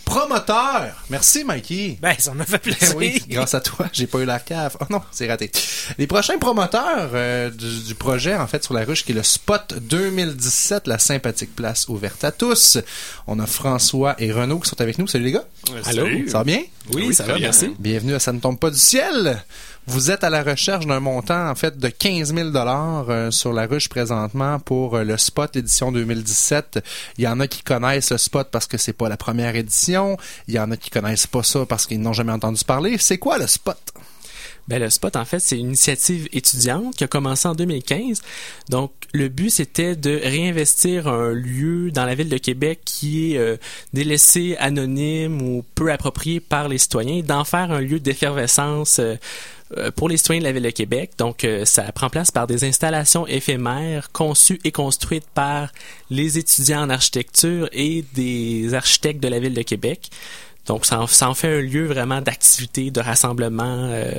[0.05, 0.89] Promoteur!
[1.09, 1.99] Merci, Mikey.
[2.01, 2.97] Ben, ça m'a fait Ben plaisir.
[2.97, 4.77] oui, grâce à toi, j'ai pas eu la cave.
[4.81, 5.51] Oh non, c'est raté.
[5.99, 9.23] Les prochains promoteurs euh, du, du projet, en fait, sur la ruche, qui est le
[9.23, 12.79] Spot 2017, la sympathique place ouverte à tous.
[13.27, 15.07] On a François et Renaud qui sont avec nous.
[15.07, 15.45] Salut les gars.
[15.87, 16.07] Allô?
[16.29, 16.63] Ça va bien?
[16.93, 17.75] Oui, ça va, merci.
[17.79, 19.43] Bienvenue à Ça ne tombe pas du ciel.
[19.91, 23.67] Vous êtes à la recherche d'un montant, en fait, de 15 000 euh, sur la
[23.67, 26.79] ruche présentement pour euh, le Spot édition 2017.
[27.19, 30.17] Il y en a qui connaissent le Spot parce que c'est pas la première édition.
[30.47, 32.99] Il y en a qui connaissent pas ça parce qu'ils n'ont jamais entendu parler.
[32.99, 33.77] C'est quoi le Spot?
[34.69, 38.23] Ben, le spot, en fait, c'est une initiative étudiante qui a commencé en 2015.
[38.69, 43.39] Donc, le but, c'était de réinvestir un lieu dans la ville de Québec qui est
[43.39, 43.57] euh,
[43.93, 49.17] délaissé, anonyme ou peu approprié par les citoyens, d'en faire un lieu d'effervescence euh,
[49.77, 51.13] euh, pour les citoyens de la ville de Québec.
[51.19, 55.73] Donc, ça prend place par des installations éphémères conçues et construites par
[56.11, 60.11] les étudiants en architecture et des architectes de la ville de Québec.
[60.71, 64.13] Donc, ça en, fait un lieu vraiment d'activité, de rassemblement, euh,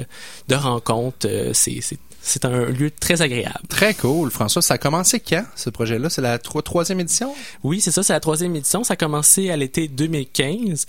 [0.49, 1.25] de rencontre.
[1.25, 1.79] Euh, c'est,
[2.22, 3.59] c'est un lieu très agréable.
[3.69, 4.61] Très cool, François.
[4.61, 6.09] Ça a commencé quand, ce projet-là?
[6.09, 7.34] C'est la tro- troisième édition?
[7.63, 8.84] Oui, c'est ça, c'est la troisième édition.
[8.84, 10.86] Ça a commencé à l'été 2015.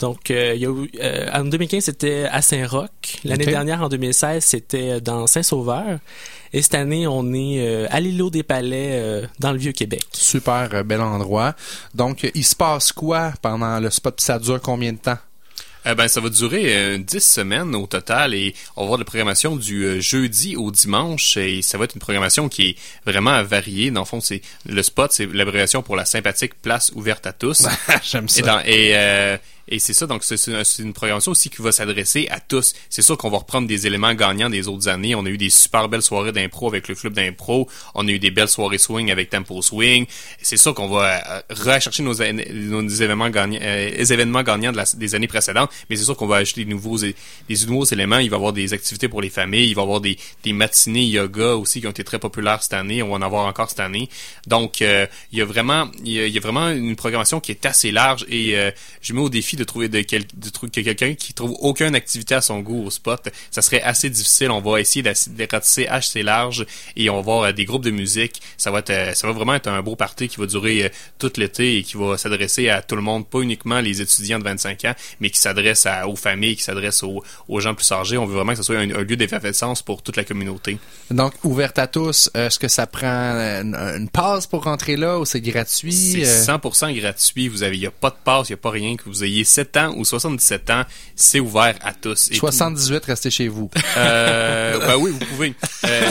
[0.00, 2.88] Donc, euh, il y a eu- euh, en 2015, c'était à Saint-Roch.
[3.24, 6.00] L'année dernière, en 2016, c'était dans Saint-Sauveur.
[6.52, 10.02] Et cette année, on est euh, à l'îlot des Palais, dans le Vieux-Québec.
[10.12, 11.54] Super bel endroit.
[11.94, 14.20] Donc, il se passe quoi pendant le spot?
[14.20, 15.18] Ça dure combien de temps?
[15.86, 19.02] Euh, ben, ça va durer euh, 10 semaines au total et on va avoir de
[19.02, 22.76] la programmation du euh, jeudi au dimanche et ça va être une programmation qui est
[23.04, 23.90] vraiment variée.
[23.90, 27.66] Dans le fond, c'est le spot, c'est l'abréviation pour la sympathique place ouverte à tous.
[28.04, 28.38] J'aime ça.
[28.40, 29.36] Et, dans- et, euh,
[29.68, 30.36] et c'est ça, donc c'est
[30.78, 32.74] une programmation aussi qui va s'adresser à tous.
[32.90, 35.14] C'est sûr qu'on va reprendre des éléments gagnants des autres années.
[35.14, 37.68] On a eu des super belles soirées d'impro avec le club d'impro.
[37.94, 40.06] On a eu des belles soirées swing avec Tempo Swing.
[40.40, 45.14] C'est sûr qu'on va euh, rechercher nos, nos événements gagnants, euh, les événements gagnants des
[45.14, 47.14] années précédentes, mais c'est sûr qu'on va ajouter des nouveaux, des
[47.66, 48.18] nouveaux éléments.
[48.18, 49.70] Il va y avoir des activités pour les familles.
[49.70, 52.74] Il va y avoir des, des matinées yoga aussi qui ont été très populaires cette
[52.74, 53.02] année.
[53.02, 54.08] On va en avoir encore cette année.
[54.46, 57.40] Donc, euh, il y a vraiment, il y a, il y a vraiment une programmation
[57.40, 60.68] qui est assez large et euh, je mets au défi de trouver de, quel, de
[60.68, 63.28] quelqu'un qui trouve aucune activité à son goût au spot.
[63.50, 64.50] Ça serait assez difficile.
[64.50, 67.84] On va essayer d'ass- de ratisser assez large et on va avoir euh, des groupes
[67.84, 68.40] de musique.
[68.56, 70.88] Ça va être, euh, ça va vraiment être un beau party qui va durer euh,
[71.18, 74.44] tout l'été et qui va s'adresser à tout le monde, pas uniquement les étudiants de
[74.44, 78.16] 25 ans, mais qui s'adresse aux familles, qui s'adresse aux, aux gens plus âgés.
[78.18, 80.78] On veut vraiment que ce soit un, un lieu d'effervescence pour toute la communauté.
[81.10, 85.24] Donc, ouverte à tous, est-ce que ça prend une, une passe pour rentrer là ou
[85.24, 85.92] c'est gratuit?
[85.92, 87.48] C'est Euh, 100% gratuit.
[87.48, 88.96] Vous avez, il y a pas de passe, il y a pas rien.
[88.96, 90.82] Que vous ayez 7 ans ou 77 ans,
[91.16, 92.30] c'est ouvert à tous.
[92.30, 93.70] Et 78, restez chez vous.
[93.96, 95.54] Euh, ben oui, vous pouvez.
[95.84, 96.10] Euh,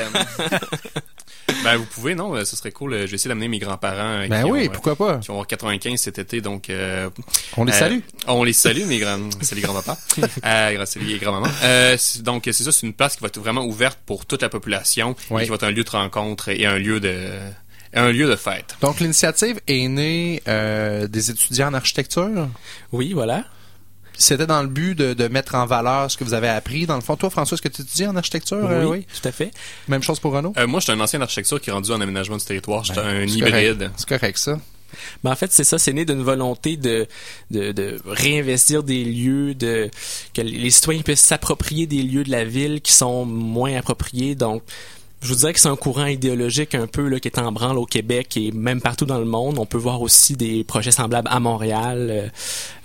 [1.64, 2.94] ben vous pouvez, non, euh, ce serait cool.
[2.94, 4.28] Je vais essayer d'amener mes grands-parents.
[4.28, 5.18] Ben oui, ont, pourquoi pas?
[5.18, 6.70] Qui vont avoir 95 cet été, donc.
[6.70, 7.10] euh,
[7.58, 8.00] On les euh, salue.
[8.28, 9.98] On les salue, mes grands, c'est les grands-papas.
[10.46, 11.54] euh, grand- c'est les grands-mamans.
[11.64, 14.50] Euh, donc c'est ça, c'est une place qui va être vraiment ouverte pour toute la
[14.50, 15.42] population, Oui.
[15.42, 17.30] et qui va être un lieu de rencontre et un lieu de,
[17.94, 18.76] un lieu de fête.
[18.82, 22.48] Donc, l'initiative est née euh, des étudiants en architecture?
[22.92, 23.44] Oui, voilà.
[24.18, 26.86] C'était dans le but de, de mettre en valeur ce que vous avez appris.
[26.86, 28.58] Dans le fond, toi, François, est-ce que tu étudies en architecture?
[28.70, 29.06] Euh, oui.
[29.20, 29.52] tout à fait.
[29.88, 30.54] Même chose pour Renaud?
[30.58, 32.84] Euh, moi, je suis un ancien architecture qui est rendu en aménagement du territoire.
[32.84, 33.78] J'étais un Ben, C'est hybride.
[33.80, 33.94] correct.
[33.98, 34.60] C'est correct, ça.
[35.24, 37.08] Ben, en fait, c'est ça, c'est né d'une volonté de,
[37.50, 39.90] de, de réinvestir des lieux, de
[40.34, 44.36] que les citoyens puissent s'approprier des lieux de la ville qui sont moins appropriés.
[44.36, 44.62] Donc,
[45.22, 47.78] je vous dirais que c'est un courant idéologique un peu là, qui est en branle
[47.78, 49.60] au Québec et même partout dans le monde.
[49.60, 52.28] On peut voir aussi des projets semblables à Montréal, euh,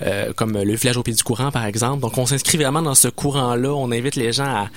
[0.03, 2.01] euh, comme le village au pied du courant, par exemple.
[2.03, 3.70] Donc, on s'inscrit vraiment dans ce courant-là.
[3.74, 4.70] On invite les gens à,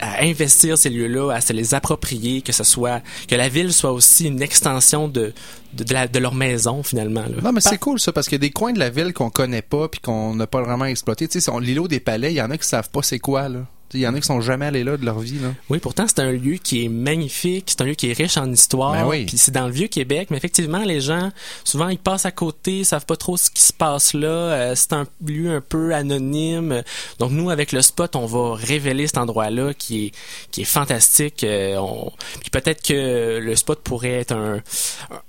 [0.00, 3.92] à investir ces lieux-là, à se les approprier, que ce soit que la ville soit
[3.92, 5.32] aussi une extension de
[5.74, 7.22] de, de la- de leur maison finalement.
[7.22, 7.40] Là.
[7.42, 9.30] Non, mais c'est cool ça, parce qu'il y a des coins de la ville qu'on
[9.30, 11.26] connaît pas puis qu'on n'a pas vraiment exploité.
[11.28, 13.48] Tu sais, on- l'îlot des palais, il y en a qui savent pas c'est quoi,
[13.48, 13.60] là.
[13.94, 15.48] Il y en a qui sont jamais allés là de leur vie, là.
[15.68, 18.50] Oui, pourtant c'est un lieu qui est magnifique, c'est un lieu qui est riche en
[18.50, 18.92] histoire.
[18.92, 19.26] Ben oui.
[19.26, 21.30] Puis c'est dans le vieux Québec, mais effectivement les gens
[21.64, 24.28] souvent ils passent à côté, ils savent pas trop ce qui se passe là.
[24.28, 26.82] Euh, c'est un lieu un peu anonyme.
[27.18, 30.12] Donc nous avec le spot, on va révéler cet endroit-là qui est
[30.50, 31.44] qui est fantastique.
[31.44, 34.60] Euh, on- Puis peut-être que le spot pourrait être un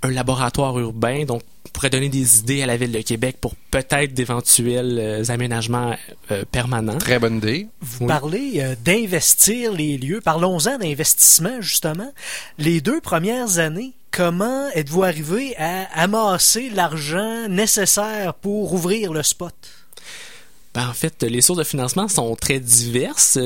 [0.01, 1.41] un laboratoire urbain, donc
[1.71, 5.95] pourrait donner des idées à la ville de Québec pour peut-être d'éventuels euh, aménagements
[6.31, 6.97] euh, permanents.
[6.97, 7.67] Très bonne idée.
[7.81, 10.21] Vous parlez euh, d'investir les lieux.
[10.21, 12.11] Parlons-en d'investissement, justement.
[12.57, 19.55] Les deux premières années, comment êtes-vous arrivé à amasser l'argent nécessaire pour ouvrir le spot?
[20.73, 23.37] Ben, en fait, les sources de financement sont très diverses.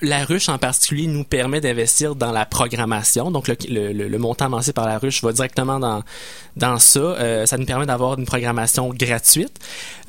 [0.00, 3.32] La ruche en particulier nous permet d'investir dans la programmation.
[3.32, 5.80] Donc, le, montant avancé par la ruche va directement
[6.56, 7.00] dans, ça.
[7.00, 9.58] Euh, ça nous permet d'avoir une programmation gratuite.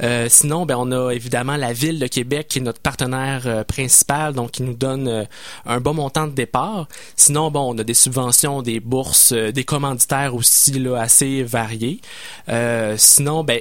[0.03, 3.63] Euh, sinon, ben, on a évidemment la Ville de Québec qui est notre partenaire euh,
[3.63, 5.27] principal, donc qui nous donne
[5.65, 6.87] un bon montant de départ.
[7.15, 11.99] Sinon, bon, on a des subventions, des bourses, des commanditaires aussi assez variés.
[12.97, 13.59] Sinon, ben,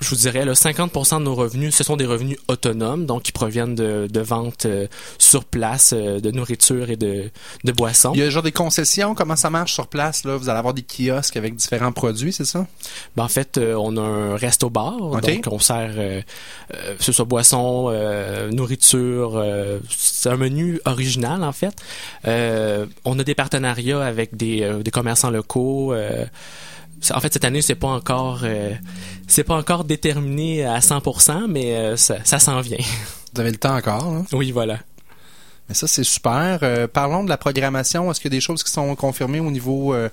[0.00, 3.32] je vous dirais, là, 50% de nos revenus, ce sont des revenus autonomes, donc qui
[3.32, 4.86] proviennent de, de ventes euh,
[5.18, 7.30] sur place euh, de nourriture et de,
[7.64, 8.12] de boissons.
[8.14, 10.36] Il y a genre des concessions, comment ça marche sur place, là?
[10.36, 12.66] Vous allez avoir des kiosques avec différents produits, c'est ça?
[13.16, 15.22] Ben, en fait, euh, on a un resto-bar, Ok.
[15.26, 16.20] donc on sert, euh,
[16.74, 21.74] euh, que ce soit boisson, euh, nourriture, euh, c'est un menu original en fait.
[22.26, 25.92] Euh, on a des partenariats avec des, euh, des commerçants locaux.
[25.92, 26.24] euh,
[27.14, 28.72] en fait, cette année, c'est pas encore, euh,
[29.28, 32.78] c'est pas encore déterminé à 100%, mais euh, ça, ça s'en vient.
[33.34, 34.24] Vous avez le temps encore, hein?
[34.32, 34.78] Oui, voilà.
[35.68, 36.60] Mais ça, c'est super.
[36.62, 38.10] Euh, parlons de la programmation.
[38.10, 40.08] Est-ce qu'il y a des choses qui sont confirmées au niveau euh,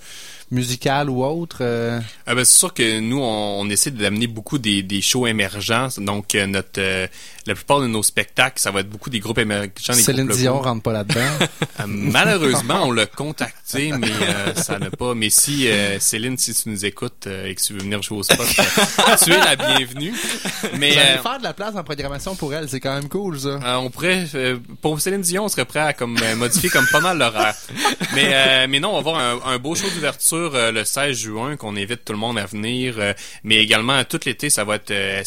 [0.51, 1.57] musicales ou autres?
[1.61, 1.99] euh?
[2.27, 5.87] Ah ben, c'est sûr que nous, on, on essaie d'amener beaucoup des, des shows émergents.
[5.97, 7.07] Donc, euh, notre euh,
[7.47, 9.69] la plupart de nos spectacles, ça va être beaucoup des groupes émergents.
[9.89, 11.47] Des Céline groupes Dion rentre pas là-dedans.
[11.87, 14.07] Malheureusement, on l'a contacté, mais
[14.55, 15.13] ça n'a pas.
[15.13, 15.67] Mais si
[15.99, 18.47] Céline, si tu nous écoutes et que tu veux venir jouer au spot,
[19.23, 20.13] tu es la bienvenue.
[20.79, 23.59] Mais faire de la place en programmation pour elle, c'est quand même cool ça.
[23.79, 24.25] on pourrait,
[24.81, 27.55] pour Céline Dion, on serait prêt à comme modifier comme pas mal l'horaire.
[28.15, 31.57] Mais mais non, on va avoir un, un beau show d'ouverture euh, le 16 juin
[31.57, 32.95] qu'on invite tout le monde à venir.
[32.97, 33.13] euh,
[33.43, 35.23] mais également tout l'été, ça va être euh,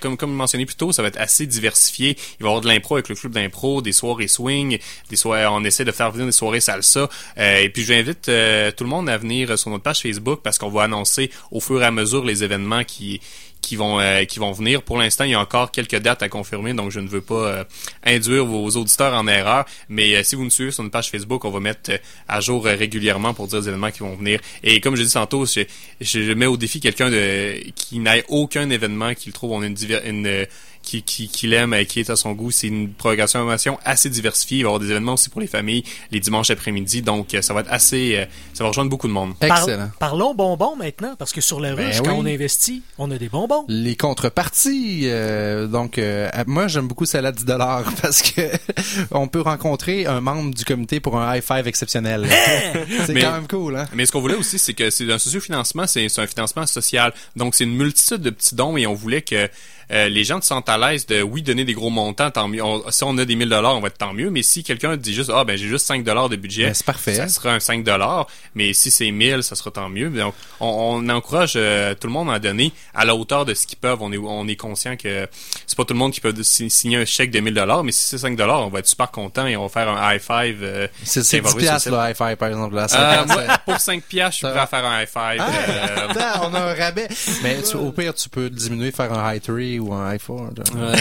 [0.00, 2.16] comme comme mentionné plus tôt, ça va être assez diversifié.
[2.38, 4.78] Il va y avoir de l'impro avec le club d'impro, des soirées swing,
[5.10, 5.46] des soirées.
[5.46, 7.08] On essaie de faire venir des soirées salsa.
[7.36, 10.84] Et puis j'invite tout le monde à venir sur notre page Facebook parce qu'on va
[10.84, 13.20] annoncer au fur et à mesure les événements qui
[13.62, 14.82] qui vont euh, qui vont venir.
[14.82, 17.34] Pour l'instant, il y a encore quelques dates à confirmer, donc je ne veux pas
[17.46, 17.64] euh,
[18.04, 19.64] induire vos auditeurs en erreur.
[19.88, 21.98] Mais euh, si vous nous suivez sur une page Facebook, on va mettre euh,
[22.28, 24.40] à jour euh, régulièrement pour dire les événements qui vont venir.
[24.62, 25.62] Et comme je dis tantôt, je,
[26.00, 29.76] je mets au défi quelqu'un de qui n'ait aucun événement qu'il trouve on a une,
[30.04, 30.46] une
[30.82, 32.50] euh, qui, qui, qui l'aime, euh, qui est à son goût.
[32.50, 34.58] C'est une programmation assez diversifiée.
[34.58, 37.02] Il va y avoir des événements aussi pour les familles les dimanches après-midi.
[37.02, 38.16] Donc, euh, ça va être assez...
[38.16, 39.34] euh, ça va rejoindre beaucoup de monde.
[39.38, 39.66] Par-
[39.98, 42.06] parlons bonbons maintenant, parce que sur la Ben ruche, oui.
[42.06, 43.64] quand on investit, on a des bonbons.
[43.68, 48.42] Les contreparties, euh, donc euh, moi j'aime beaucoup celle à 10 dollars parce que
[49.10, 52.26] on peut rencontrer un membre du comité pour un high five exceptionnel.
[53.06, 53.86] c'est Mais- quand même cool, hein?
[53.94, 57.12] Mais ce qu'on voulait aussi, c'est que c'est un sociofinancement, c'est c'est un financement social.
[57.36, 59.48] Donc, c'est une multitude de petits dons et on voulait que
[59.92, 62.62] euh, les gens se sentent à l'aise de, oui, donner des gros montants, tant mieux.
[62.64, 64.30] On- si on a des 1000 dollars, on va être tant mieux.
[64.30, 66.66] Mais si quelqu'un dit juste, ah, ben, j'ai juste 5 dollars de budget.
[66.66, 67.14] Ben, c'est parfait.
[67.14, 68.26] Ça sera un 5 dollars.
[68.54, 70.08] Mais si c'est 1000, ça sera tant mieux.
[70.10, 73.66] Donc, on, on encourage euh, tout le monde à donner à la hauteur de ce
[73.66, 73.98] qu'ils peuvent.
[74.00, 75.28] On est, on est conscient que
[75.66, 77.84] c'est pas tout le monde qui peut si- signer un chèque de 1000 dollars.
[77.84, 80.14] Mais si c'est 5 dollars, on va être super content et on va faire un
[80.14, 80.60] high five.
[80.62, 82.74] euh, C'est c'est 10 involvé sur piastres le high five par exemple.
[82.74, 85.08] Là, euh, 50, moi, ça- pour 5 piastres, je suis prêt à faire un high
[85.08, 85.38] five.
[85.40, 87.08] Ah, euh, on a un rabais.
[87.42, 90.72] Mais tu- au pire, tu peux diminuer, faire un high 3 ou un 4.
[90.76, 90.94] Euh,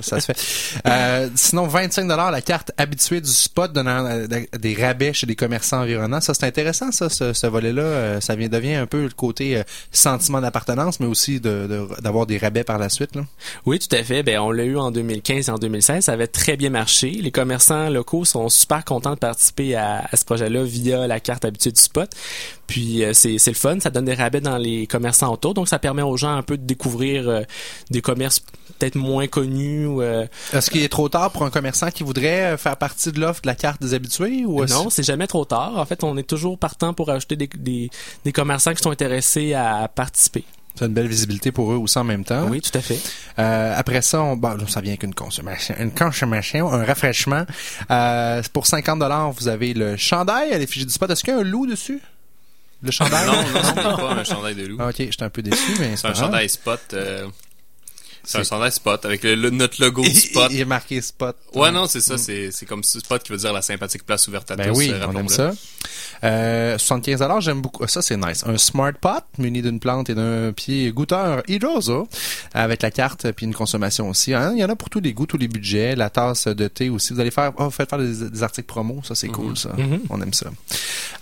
[0.02, 0.80] Ça se fait.
[0.86, 4.26] Euh, sinon, 25 la carte habituée du spot donnant euh,
[4.58, 6.20] des rabais chez des commerçants environnants.
[6.20, 8.20] Ça, c'est intéressant, ça, ce, ce volet-là.
[8.20, 12.38] Ça vient, devient un peu le côté sentiment d'appartenance, mais aussi de- de- d'avoir des
[12.38, 13.14] rabais par la suite.
[13.14, 13.22] Là.
[13.66, 14.22] Oui, tout à fait.
[14.22, 16.04] Ben, on l'a eu en 2015 et en 2016.
[16.04, 17.10] Ça avait très bien marché.
[17.10, 21.44] Les commerçants locaux sont super contents de participer à, à ce projet-là via la carte
[21.44, 22.10] habituée du spot.
[22.68, 23.80] Puis euh, c'est c'est le fun.
[23.80, 25.54] Ça donne des rabais dans les commerçants autour.
[25.54, 27.42] Donc ça permet aux gens un peu de découvrir euh,
[27.90, 28.38] des commerces
[28.78, 29.88] peut-être moins connus.
[30.00, 33.42] Euh, Est-ce qu'il est trop tard pour un commerçant qui voudrait faire partie de l'offre
[33.42, 34.44] de la carte des habitués?
[34.46, 35.76] Ou Non, c'est jamais trop tard.
[35.78, 37.90] En fait, on est toujours partant pour ajouter des, des,
[38.24, 40.44] des commerçants qui sont intéressés à participer.
[40.74, 42.46] C'est une belle visibilité pour eux aussi en même temps.
[42.48, 43.00] Oui, tout à fait.
[43.40, 47.44] Euh, après ça, on, bon, ça vient qu'une consommation, une consommation, un rafraîchissement.
[47.90, 51.10] Euh, pour 50 dollars, vous avez le chandail à l'effigie du spot.
[51.10, 52.00] Est-ce qu'il y a un loup dessus?
[52.82, 53.26] Le chandail?
[53.26, 54.76] non, non, ce n'est pas un chandail de loup.
[54.80, 56.24] Ah, ok, j'étais un peu déçu, mais C'est un pas grave.
[56.26, 56.80] chandail spot.
[56.92, 57.26] euh,
[58.30, 60.48] c'est un chandail spot avec le, le- notre logo spot.
[60.50, 61.36] Il est marqué spot.
[61.54, 62.18] Ouais, non, c'est ça.
[62.18, 64.78] C'est c'est comme spot qui veut dire la sympathique place ouverte à Ben tous.
[64.78, 65.52] oui, euh, on aime ça.
[66.24, 67.86] Euh, 75 j'aime beaucoup.
[67.86, 68.42] Ça, c'est nice.
[68.46, 72.08] Un smart pot muni d'une plante et d'un pied goûteur hydroso
[72.52, 74.34] avec la carte puis une consommation aussi.
[74.34, 75.94] Hein, Il y en a pour tous les goûts, tous les budgets.
[75.96, 77.12] La tasse de thé aussi.
[77.14, 79.00] Vous allez faire, oh, vous faites faire des, des articles promo.
[79.04, 79.70] Ça, c'est cool, ça.
[79.78, 80.00] Mhm.
[80.10, 80.50] On aime ça.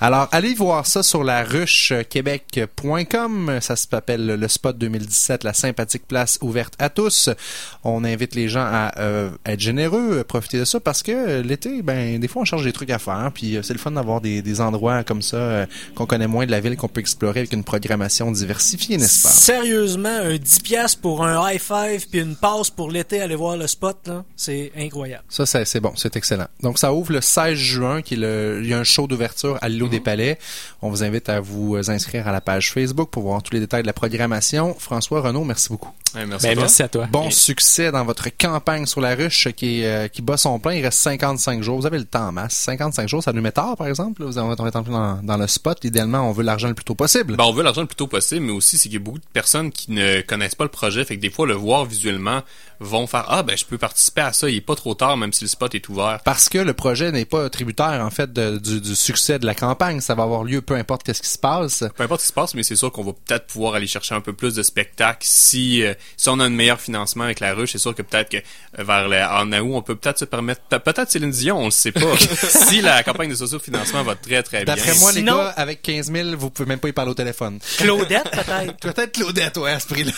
[0.00, 3.58] Alors, allez voir ça sur la ruchequebec.com.
[3.60, 7.30] Ça s'appelle le spot 2017, la sympathique place ouverte à tous.
[7.84, 11.82] On invite les gens à euh, être généreux, profiter de ça parce que euh, l'été,
[11.82, 14.20] ben des fois on cherche des trucs à faire, puis euh, c'est le fun d'avoir
[14.20, 17.40] des, des endroits comme ça euh, qu'on connaît moins de la ville qu'on peut explorer
[17.40, 19.28] avec une programmation diversifiée, n'est-ce pas?
[19.28, 23.56] Sérieusement, un 10 piastres pour un high five puis une passe pour l'été aller voir
[23.56, 25.24] le spot, là, c'est incroyable.
[25.28, 26.46] Ça, c'est c'est bon, c'est excellent.
[26.62, 29.58] Donc, ça ouvre le 16 juin, qui est le, il y a un show d'ouverture
[29.60, 30.38] à l'îlot des Palais.
[30.80, 33.82] On vous invite à vous inscrire à la page Facebook pour voir tous les détails
[33.82, 34.74] de la programmation.
[34.78, 35.92] François Renaud, merci beaucoup.
[36.14, 36.62] Ouais, merci, Ben, à toi.
[36.62, 37.06] merci à toi.
[37.10, 40.74] Bon Et- succès dans votre campagne sur la ruche qui, euh, qui bat son plein.
[40.74, 41.78] Il reste 55 jours.
[41.80, 42.54] Vous avez le temps en masse.
[42.54, 44.22] 55 jours, ça nous met tard, par exemple.
[44.22, 44.28] là.
[44.28, 45.84] Vous avez- on est en plein dans, dans le spot.
[45.84, 47.36] Idéalement, on veut l'argent le plus tôt possible.
[47.36, 49.18] Ben, on veut l'argent le plus tôt possible, mais aussi c'est qu'il y a beaucoup
[49.18, 52.42] de personnes qui ne connaissent pas le projet, fait que des fois le voir visuellement
[52.78, 55.32] vont faire ah ben je peux participer à ça, il est pas trop tard même
[55.32, 56.20] si le spot est ouvert.
[56.24, 59.54] Parce que le projet n'est pas tributaire, en fait, de- du, du succès de la
[59.54, 60.00] campagne.
[60.00, 61.84] Ça va avoir lieu peu importe qu'est-ce qui se passe.
[61.96, 64.14] Peu importe ce qui se passe, mais c'est sûr qu'on va peut-être pouvoir aller chercher
[64.14, 67.54] un peu plus de spectacles si euh, si on a un meilleur financement avec la
[67.54, 67.72] ruche.
[67.72, 70.60] C'est sûr que peut-être que euh, vers le, en août on peut peut-être se permettre
[70.62, 72.00] pe- peut-être Céline Dion, on le sait pas.
[72.48, 74.74] si la campagne de sociofinancement va très très bien.
[74.74, 77.14] D'après moi, Sinon- les gars, avec 15 000, vous pouvez même pas y parler au
[77.14, 77.58] téléphone.
[77.78, 78.76] Claudette, peut-être.
[78.80, 80.12] Peut-être Claudette, ouais, à ce prix-là.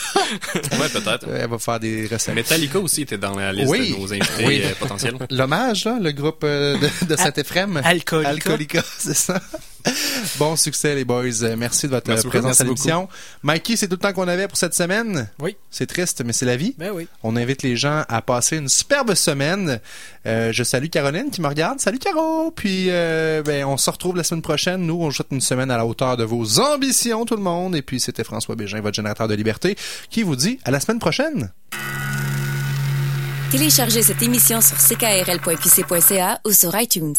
[0.54, 1.26] ouais peut-être.
[1.34, 2.34] Elle va faire des recettes.
[2.34, 3.92] Metallica aussi était dans la liste Oui.
[3.92, 4.62] de nos invités Oui.
[4.64, 5.14] euh, potentiels.
[5.30, 7.80] L'hommage, là, le groupe euh, de, de Saint-Éphrem.
[7.84, 8.28] Alcoolica.
[8.30, 9.40] Alcoolica, c'est ça.
[10.38, 11.24] Bon succès, les boys.
[11.42, 12.30] Euh, Merci de votre Merci beaucoup.
[12.38, 13.08] présence Merci à l'émission.
[13.42, 15.28] Mikey, c'est tout le temps qu'on avait pour cette semaine.
[15.40, 15.56] Oui.
[15.70, 16.74] C'est triste, mais c'est la vie.
[16.78, 17.06] Ben oui.
[17.22, 19.80] On invite les gens à passer une superbe semaine.
[20.26, 21.80] Euh, je salue Caroline qui me regarde.
[21.80, 22.50] Salut Caro.
[22.50, 24.82] Puis euh, ben on se retrouve la semaine prochaine.
[24.86, 27.74] Nous, on souhaite une semaine à la hauteur de vos ambitions, tout le monde.
[27.76, 29.76] Et puis c'était François Bégin, votre générateur de liberté,
[30.10, 31.50] qui vous dit à la semaine prochaine.
[33.50, 37.14] Téléchargez cette émission sur ckrl.qc.ca ou sur iTunes.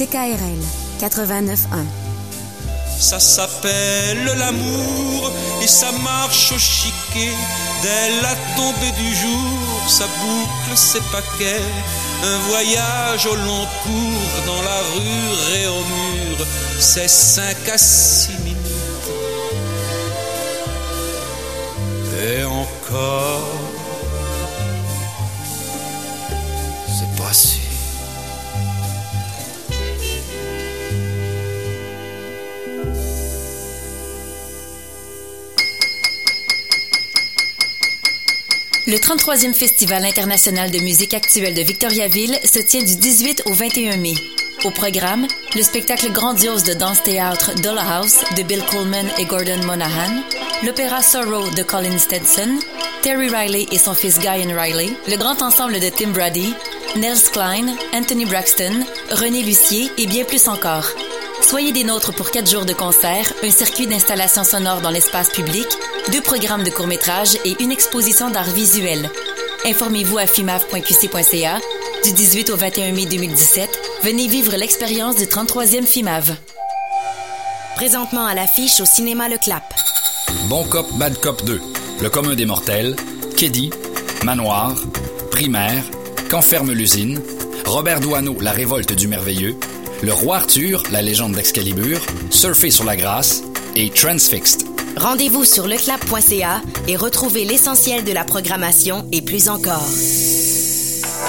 [0.00, 0.62] CKRL
[0.98, 1.84] 89.1
[2.98, 5.30] Ça s'appelle l'amour
[5.62, 7.34] et ça marche au chiquet.
[7.82, 11.60] Dès la tombée du jour, ça boucle ses paquets.
[12.24, 16.46] Un voyage au long cours dans la rue et au mur,
[16.78, 18.56] c'est cinq à six minutes.
[22.24, 22.79] Et encore,
[39.10, 44.14] 33e Festival international de musique actuelle de Victoriaville se tient du 18 au 21 mai.
[44.62, 50.22] Au programme, le spectacle grandiose de danse-théâtre Dollhouse de Bill Coleman et Gordon Monahan,
[50.64, 52.60] l'opéra Sorrow de Colin Stetson,
[53.02, 56.54] Terry Riley et son fils Guyan Riley, le grand ensemble de Tim Brady,
[56.94, 60.86] Nels Klein, Anthony Braxton, René Lucier et bien plus encore.
[61.50, 65.66] Soyez des nôtres pour quatre jours de concert, un circuit d'installation sonore dans l'espace public,
[66.12, 69.10] deux programmes de court-métrage et une exposition d'art visuel.
[69.66, 71.58] Informez-vous à fimav.qc.ca.
[72.04, 73.68] Du 18 au 21 mai 2017,
[74.04, 76.36] venez vivre l'expérience du 33e FIMAV.
[77.74, 79.74] Présentement à l'affiche au cinéma Le Clap.
[80.48, 81.60] Bon Cop, Bad Cop 2,
[82.00, 82.94] Le commun des mortels,
[83.36, 83.70] Keddy,
[84.22, 84.76] Manoir,
[85.32, 85.82] Primaire,
[86.30, 87.20] Quand ferme l'usine,
[87.64, 89.58] Robert Douaneau, La révolte du merveilleux,
[90.02, 93.42] Le roi Arthur, La légende d'Excalibur, Surfer sur la grâce
[93.76, 94.66] et Transfixed.
[94.96, 99.86] Rendez-vous sur leclap.ca et retrouvez l'essentiel de la programmation et plus encore.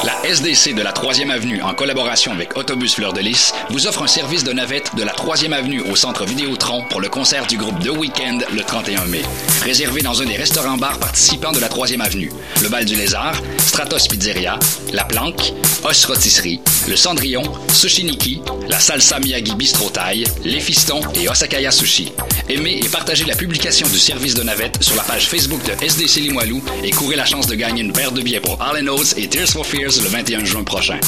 [0.03, 4.01] La SDC de la 3e Avenue, en collaboration avec Autobus Fleur de Lys, vous offre
[4.01, 7.57] un service de navette de la 3e Avenue au centre Vidéotron pour le concert du
[7.57, 9.21] groupe The Weeknd le 31 mai.
[9.63, 12.31] Réservé dans un des restaurants-bars participants de la 3e Avenue.
[12.63, 14.57] Le Bal du Lézard, Stratos Pizzeria,
[14.91, 21.01] La Planque, Os Rôtisserie, Le Cendrillon, Sushi Niki, la Salsa Miyagi Bistro Thai, Les Fistons
[21.13, 22.11] et Osakaya Sushi.
[22.49, 26.21] Aimez et partagez la publication du service de navette sur la page Facebook de SDC
[26.21, 29.27] Limoilou et courez la chance de gagner une paire de billets pour All Oates et
[29.27, 30.99] Tears for Fears le 21 juin prochain.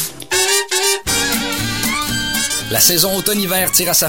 [2.69, 4.01] La saison automne-hiver tire à sa